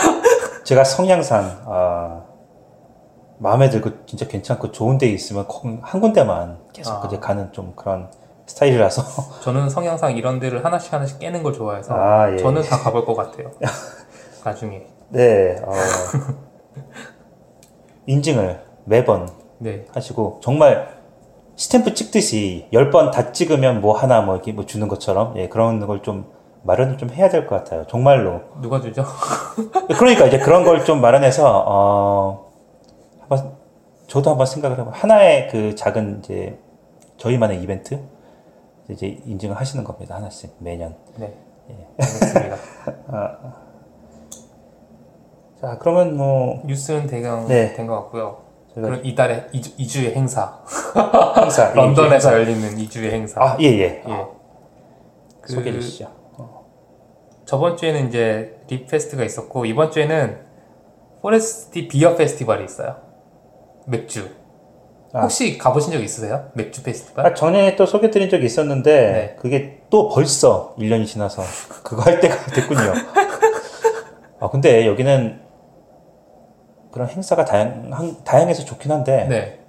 [0.63, 2.21] 제가 성향상 아
[3.39, 7.03] 마음에 들고 진짜 괜찮고 좋은 데 있으면 거- 한 군데만 계속 아.
[7.07, 8.09] 이제 가는 좀 그런
[8.55, 9.03] 스타일이라서
[9.41, 12.37] 저는 성향상 이런 데를 하나씩 하나씩 깨는 걸 좋아해서 아, 예.
[12.37, 13.51] 저는 다 가볼 것 같아요.
[14.43, 14.87] 나중에.
[15.09, 15.71] 네 어,
[18.07, 19.29] 인증을 매번
[19.59, 19.85] 네.
[19.93, 20.99] 하시고 정말
[21.55, 26.01] 스탬프 찍듯이 10번 다 찍으면 뭐 하나 뭐 이렇게 뭐 주는 것처럼 예 그런 걸
[26.01, 26.25] 좀
[26.63, 29.03] 마련을 좀 해야 될 것 같아요 정말로 누가 주죠?
[29.97, 32.51] 그러니까 이제 그런 걸 좀 마련해서 어
[33.19, 33.53] 한번
[34.07, 36.57] 저도 한번 생각을 해봐 하나의 그 작은 이제
[37.17, 37.99] 저희만의 이벤트
[38.91, 41.33] 이제 인증을 하시는 겁니다 하나씩 매년 네.
[41.99, 42.57] 알겠습니다.
[45.61, 47.73] 자 그러면 뭐 뉴스는 대강 네.
[47.73, 48.41] 된것 같고요.
[48.73, 50.59] 그럼 이달에 2주, 주의 행사.
[51.41, 53.41] 행사 런던에서 열리는 2주의 행사.
[53.41, 54.25] 아 예 예 예.
[55.41, 56.07] 그 소개해 주시죠
[57.45, 60.39] 저번 주에는 이제 Rib Fest가 있었고 이번 주에는
[61.21, 62.95] 포레스트 시티 Beer Festival이 있어요.
[63.87, 64.29] 맥주.
[65.13, 65.21] 아.
[65.21, 66.49] 혹시 가보신 적 있으세요?
[66.53, 67.25] 맥주 페스티벌?
[67.25, 69.35] 아, 전에 또 소개드린 적이 있었는데 네.
[69.39, 71.43] 그게 또 벌써 1년이 지나서
[71.83, 72.93] 그거 할 때가 됐군요.
[74.39, 75.41] 아 근데 여기는
[76.91, 77.89] 그런 행사가 다양,
[78.23, 79.59] 다양해서 좋긴 한데 네.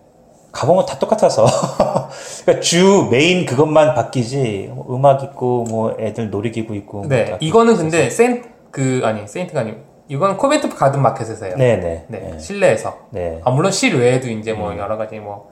[0.53, 1.47] 가보면 다 똑같아서
[2.45, 7.24] 그러니까 주 메인 그것만 바뀌지 뭐 음악 있고 뭐 애들 놀이기구 있고 뭐 네.
[7.24, 11.57] 다 이거는 근데 세인 그 아니 세인트가 아니고 이건 코벤트 가든 마켓에서요.
[11.57, 12.18] 네네 네.
[12.18, 12.38] 네.
[12.38, 12.98] 실내에서.
[13.11, 13.40] 네.
[13.44, 15.50] 아 물론 실외에도 이제 뭐 여러 가지 뭐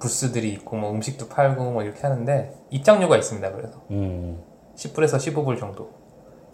[0.00, 3.52] 부스들이 있고 뭐 음식도 팔고 뭐 이렇게 하는데 입장료가 있습니다.
[3.52, 4.42] 그래서 음.
[4.76, 5.90] 10불에서 15불 정도.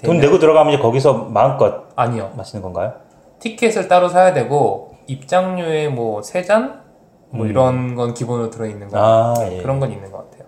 [0.02, 2.32] 돈 되면- 내고 들어가면 이제 거기서 마음껏 아니요.
[2.36, 2.94] 마시는 건가요?
[3.40, 6.82] 티켓을 따로 사야 되고 입장료에 뭐 세 잔?
[7.30, 7.50] 뭐 음.
[7.50, 9.60] 이런 건 기본으로 들어 있는 거 아 예.
[9.60, 10.44] 그런 건 있는 것 같아요.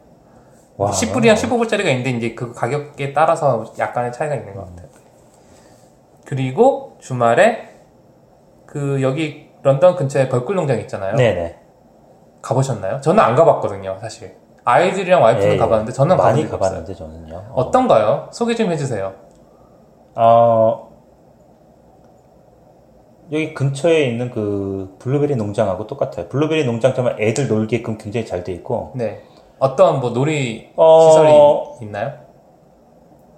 [0.77, 0.91] 와.
[0.91, 4.86] 10불이랑 15불짜리가 있는데 이제 그 가격에 따라서 약간의 차이가 있는 것 같아요.
[6.27, 7.69] 그리고 주말에
[8.67, 11.17] 그 여기 런던 근처에 벌꿀 농장 있잖아요.
[11.17, 11.57] 네네.
[12.43, 13.01] 가보셨나요?
[13.01, 14.37] 저는 안 가봤거든요, 사실.
[14.65, 16.59] 아이들이랑 와이프는 예, 가봤는데 저는 많이 없어요.
[16.59, 17.37] 가봤는데 저는요.
[17.37, 17.53] 어.
[17.55, 18.29] 어떤가요?
[18.33, 19.15] 소개 좀 해주세요.
[20.17, 20.91] 어,
[23.33, 26.29] 여기 근처에 있는 그 블루베리 농장하고 똑같아요.
[26.29, 29.23] 블루베리 농장 정말 애들 놀게끔 굉장히 잘 돼 있고, 네.
[29.59, 32.13] 어떤 뭐 놀이 어, 시설이 있나요?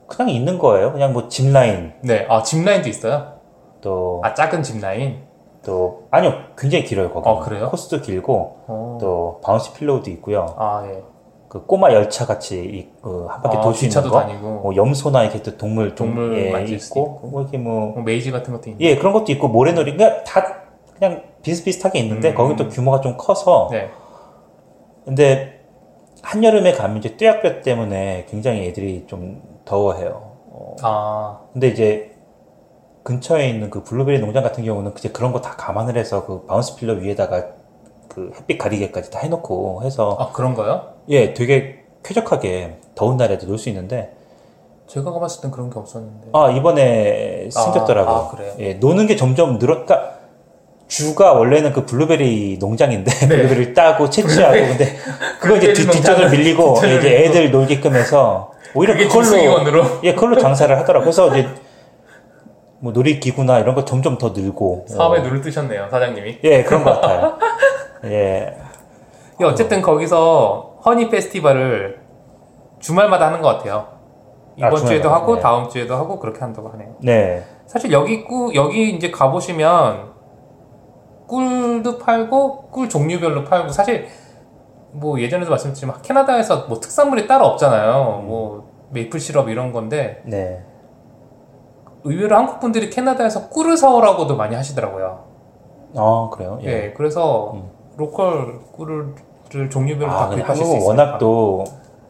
[0.09, 0.93] 그냥 있는 거예요.
[0.93, 2.27] 그냥 뭐 짚라인, 네.
[2.29, 3.35] 아, 짚라인도 있어요?
[3.81, 5.19] 또, 아, 작은 짚라인?
[5.65, 6.33] 또, 아니요.
[6.57, 7.29] 굉장히 길어요, 거기.
[7.29, 7.69] 어, 그래요?
[7.69, 8.99] 코스도 길고, 어.
[9.01, 10.55] 또, bounce pillow도 있고요.
[10.59, 11.03] 아, 예.
[11.49, 14.21] 그 꼬마 열차 같이 이- 그 한 바퀴 아, 돌수 있는 거.
[14.21, 14.49] 다니고.
[14.61, 18.03] 뭐 염소나 이렇게 또 동물 좀, 동물 예, 만질 수도 있고, 뭐 이렇게 뭐, 뭐
[18.03, 18.81] maze 같은 것도 있고.
[18.83, 19.93] 예, 그런 것도 있고, 모래놀이.
[19.97, 20.63] 그냥 다,
[20.99, 22.35] 그냥 비슷비슷하게 있는데, 음.
[22.35, 23.91] 거기 또 규모가 좀 커서, 네.
[25.05, 25.61] 근데
[26.23, 30.33] 한여름에 가면 이제 뙤약볕 때문에 굉장히 애들이 좀 더워해요.
[30.51, 32.11] 어, 아, 근데 이제
[33.05, 36.75] 근처에 있는 그 블루베리 농장 같은 경우는 이제 그런 거 다 감안을 해서 그 bounce
[36.77, 37.45] pillow 위에다가
[38.09, 40.95] 그 햇빛 가리개까지 다 해놓고 해서 아, 그런가요?
[41.09, 44.15] 예, 되게 쾌적하게 더운 날에도 놀 수 있는데
[44.87, 46.29] 제가 가봤을 땐 그런 게 없었는데.
[46.33, 48.15] 아 이번에 아, 생겼더라고요.
[48.15, 48.53] 아, 그래요?
[48.59, 50.13] 예, 노는 게 점점 늘었다.
[50.89, 54.97] 주가 원래는 그 블루베리 농장인데 블루베리를 따고 채취하고 근데
[55.39, 55.87] 그거 이제 뒤, 네.
[55.87, 57.25] 블루베리 뒷전으로 밀리고 뒷전을 이제 밀고.
[57.25, 59.85] 애들 놀게끔 해서 오히려 그걸로?
[60.05, 61.05] 예 그걸로 장사를 하더라고.
[61.05, 61.49] 그래서 이제
[62.81, 66.39] 뭐 놀이기구나 이런 거 점점 더 늘고 사업에 어, 눈을 뜨셨네요, 사장님이.
[66.45, 67.39] 예 그런 것 같아요.
[68.05, 68.57] 예
[69.41, 72.01] 예, 어쨌든 거기서 허니 페스티벌을
[72.81, 73.99] 주말마다 하는 것 같아요.
[74.57, 75.41] 이번 아, 주에도 하고 네.
[75.41, 76.97] 다음 주에도 하고 그렇게 한다고 하네요.
[77.01, 77.45] 네.
[77.67, 80.13] 사실 여기 꿀 여기 이제 가 보시면
[81.29, 84.09] 꿀도 팔고 꿀 종류별로 팔고 사실
[84.93, 88.23] 뭐 예전에도 말씀드렸지만 캐나다에서 뭐 특산물이 따로 없잖아요.
[88.27, 90.63] 뭐 메이플 시럽 이런 건데 네.
[92.05, 95.25] 의외로 한국 분들이 캐나다에서 꿀을 사오라고도 많이 하시더라고요.
[95.97, 96.59] 아 그래요.
[96.63, 96.93] 예, 예.
[96.97, 97.71] 그래서 음.
[97.97, 99.15] local 꿀을
[99.71, 100.87] 종류별로 아 다 구입하실 수 있으니까.
[100.89, 101.65] 워낙 또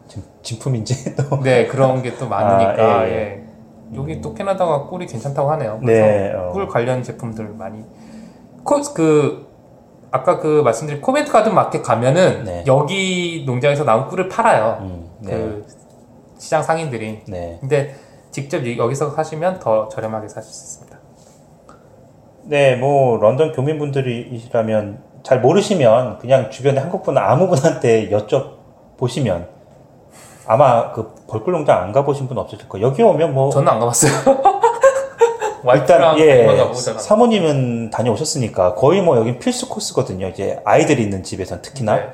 [0.07, 3.43] 진- 진품인지 또 네 그런 게 또 많으니까 아, 예, 예.
[3.95, 5.79] 여기 또 캐나다가 꿀이 괜찮다고 하네요.
[5.81, 6.33] 그래서 네.
[6.33, 6.51] 어.
[6.51, 7.83] 꿀 관련 제품들 많이
[8.63, 9.48] 코, 그
[10.11, 12.63] 아까 그 말씀드린 코벤트 가든 마켓 가면은 네.
[12.67, 14.77] 여기 농장에서 나온 꿀을 팔아요.
[14.81, 15.31] 음, 네.
[15.31, 15.65] 그
[16.37, 17.21] 시장 상인들이.
[17.27, 17.57] 네.
[17.59, 17.95] 근데
[18.31, 20.97] 직접 이- 여기서 사시면 더 저렴하게 사실 수 있습니다.
[22.43, 28.51] 네, 뭐 런던 교민분들이시라면 잘 모르시면 그냥 주변에 한국 분 아무 분한테 여쭤
[28.97, 29.47] 보시면
[30.47, 32.87] 아마 그 벌꿀 농장 안 가보신 분 없으실 거예요.
[32.87, 34.11] 여기 오면 뭐 저는 안 가봤어요.
[35.63, 36.99] 일단 와이프랑 예만 가보잖아.
[36.99, 40.27] 사모님은 다녀오셨으니까 거의 뭐 여긴 필수 코스거든요.
[40.27, 42.09] 이제 아이들이 있는 집에선 특히나 네.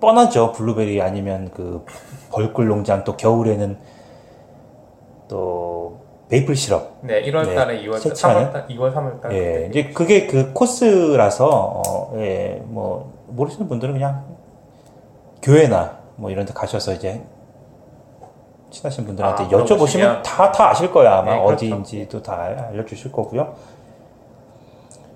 [0.00, 0.52] 뻔하죠.
[0.52, 1.84] 블루베리 아니면 그
[2.30, 3.78] 벌꿀 농장 또 겨울에는
[5.28, 8.48] 또 메이플 시럽 네, 1월 네, 달에 2월, 채취하는?
[8.48, 9.32] 3월 달, 2월, 3월 달.
[9.32, 14.24] 예, 이제 그게 그 코스라서 어, 예, 뭐 모르시는 분들은 그냥
[15.42, 17.20] 교회나 뭐 이런 데 가셔서 이제
[18.70, 20.22] 친하신 분들한테 아, 여쭤보시면?
[20.22, 21.54] 다 다 아실 거야 아마 네, 그렇죠.
[21.66, 23.54] 어디인지도 다 알- 알려주실 거고요.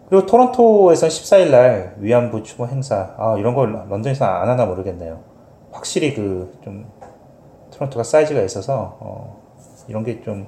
[0.09, 5.19] 그리고 토론토에서 14일 날 위안부 추모 행사 아 이런 걸 런던에서 안 하나 모르겠네요.
[5.73, 6.87] 확실히 그 좀
[7.73, 9.37] 토론토가 사이즈가 있어서 어,
[9.89, 10.47] 이런 게 좀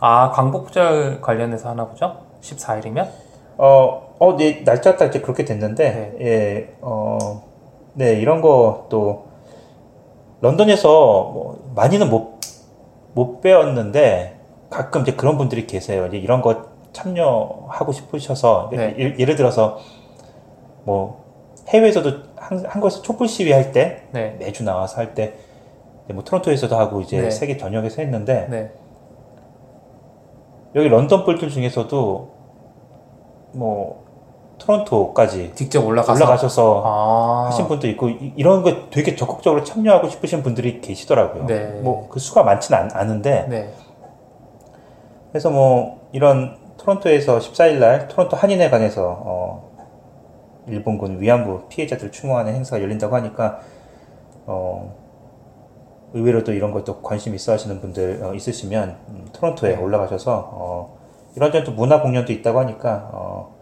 [0.00, 2.16] 아, 광복절 관련해서 하나 보죠?
[2.42, 3.08] 14일이면?
[3.56, 7.42] 어, 어, 네, 날짜 딱 이제 그렇게 됐는데, 예, 어,
[7.94, 9.28] 네, 이런 거 또,
[10.44, 10.88] 런던에서
[11.32, 12.40] 뭐, 많이는 못,
[13.14, 14.38] 못 배웠는데,
[14.68, 16.06] 가끔 이제 그런 분들이 계세요.
[16.06, 18.94] 이제 이런 거 참여하고 싶으셔서, 네.
[18.98, 19.78] 예, 예를 들어서,
[20.84, 21.24] 뭐,
[21.68, 24.36] 해외에서도 한, 한국에서 촛불 시위 할 때, 네.
[24.38, 25.34] 매주 나와서 할 때,
[26.12, 27.30] 뭐 토론토에서도 하고 이제 네.
[27.30, 28.70] 세계 전역에서 했는데, 네.
[30.74, 32.34] 여기 런던 뿔들 중에서도,
[33.52, 34.03] 뭐,
[34.58, 36.12] 토론토까지 직접 올라가서.
[36.14, 37.46] 올라가셔서 아.
[37.48, 41.46] 하신 분도 있고 이, 런거 되게 적극적으로 참여하고 싶으신 분들이 계시더라고요.
[41.46, 41.80] 네.
[41.82, 43.74] 뭐그 수가 많지는 않, 않은데 네.
[45.30, 49.74] 그래서 뭐 이런 토론토에서 14일 날 토론토 한인회관에서 어,
[50.68, 53.60] 일본군 위안부 피해자들 추모하는 행사가 열린다고 하니까
[54.46, 54.94] 어,
[56.12, 59.82] 의외로 또 이런 것도 관심 있어 하시는 분들 어, 있으시면 음, 토론토에 네.
[59.82, 60.98] 올라가셔서 어,
[61.36, 63.54] 이런저런 또 문화 공연도 있다고 하니까 어,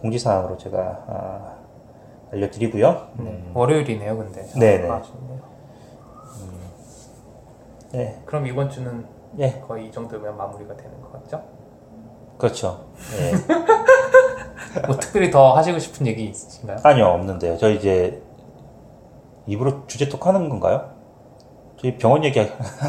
[0.00, 0.78] 공지사항으로 제가
[1.08, 1.54] 아,
[2.32, 3.08] 알려드리고요.
[3.18, 3.50] 네.
[3.54, 4.44] 월요일이네요, 근데.
[4.58, 4.88] 네네.
[4.88, 5.40] 아, 아쉽네요.
[7.92, 9.04] 네, 그럼 이번 주는
[9.38, 11.42] 예, 거의 이 정도면 마무리가 되는 것 같죠?
[12.38, 12.86] 그렇죠.
[13.18, 13.32] 예.
[14.86, 16.78] 뭐 특별히 더 하시고 싶은 얘기 있으신가요?
[16.84, 17.58] 아니요, 없는데요.
[17.58, 18.22] 저 이제
[19.46, 20.90] 입으로 주제 톡 하는 건가요?
[21.80, 22.40] 저희 병원 얘기,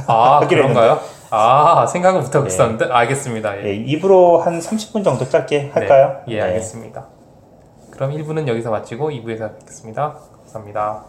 [0.08, 1.00] 아, 하기로 그런가요?
[1.30, 2.54] 아, 생각은 못하고 네.
[2.54, 2.86] 있었는데?
[2.92, 3.58] 알겠습니다.
[3.62, 3.68] 예.
[3.68, 6.22] 예, 입으로 한 30분 정도 짧게 할까요?
[6.28, 6.36] 네.
[6.36, 7.08] 예, 알겠습니다.
[7.92, 10.16] 그럼 1부는 여기서 마치고 2부에서 뵙겠습니다.
[10.40, 11.06] 감사합니다.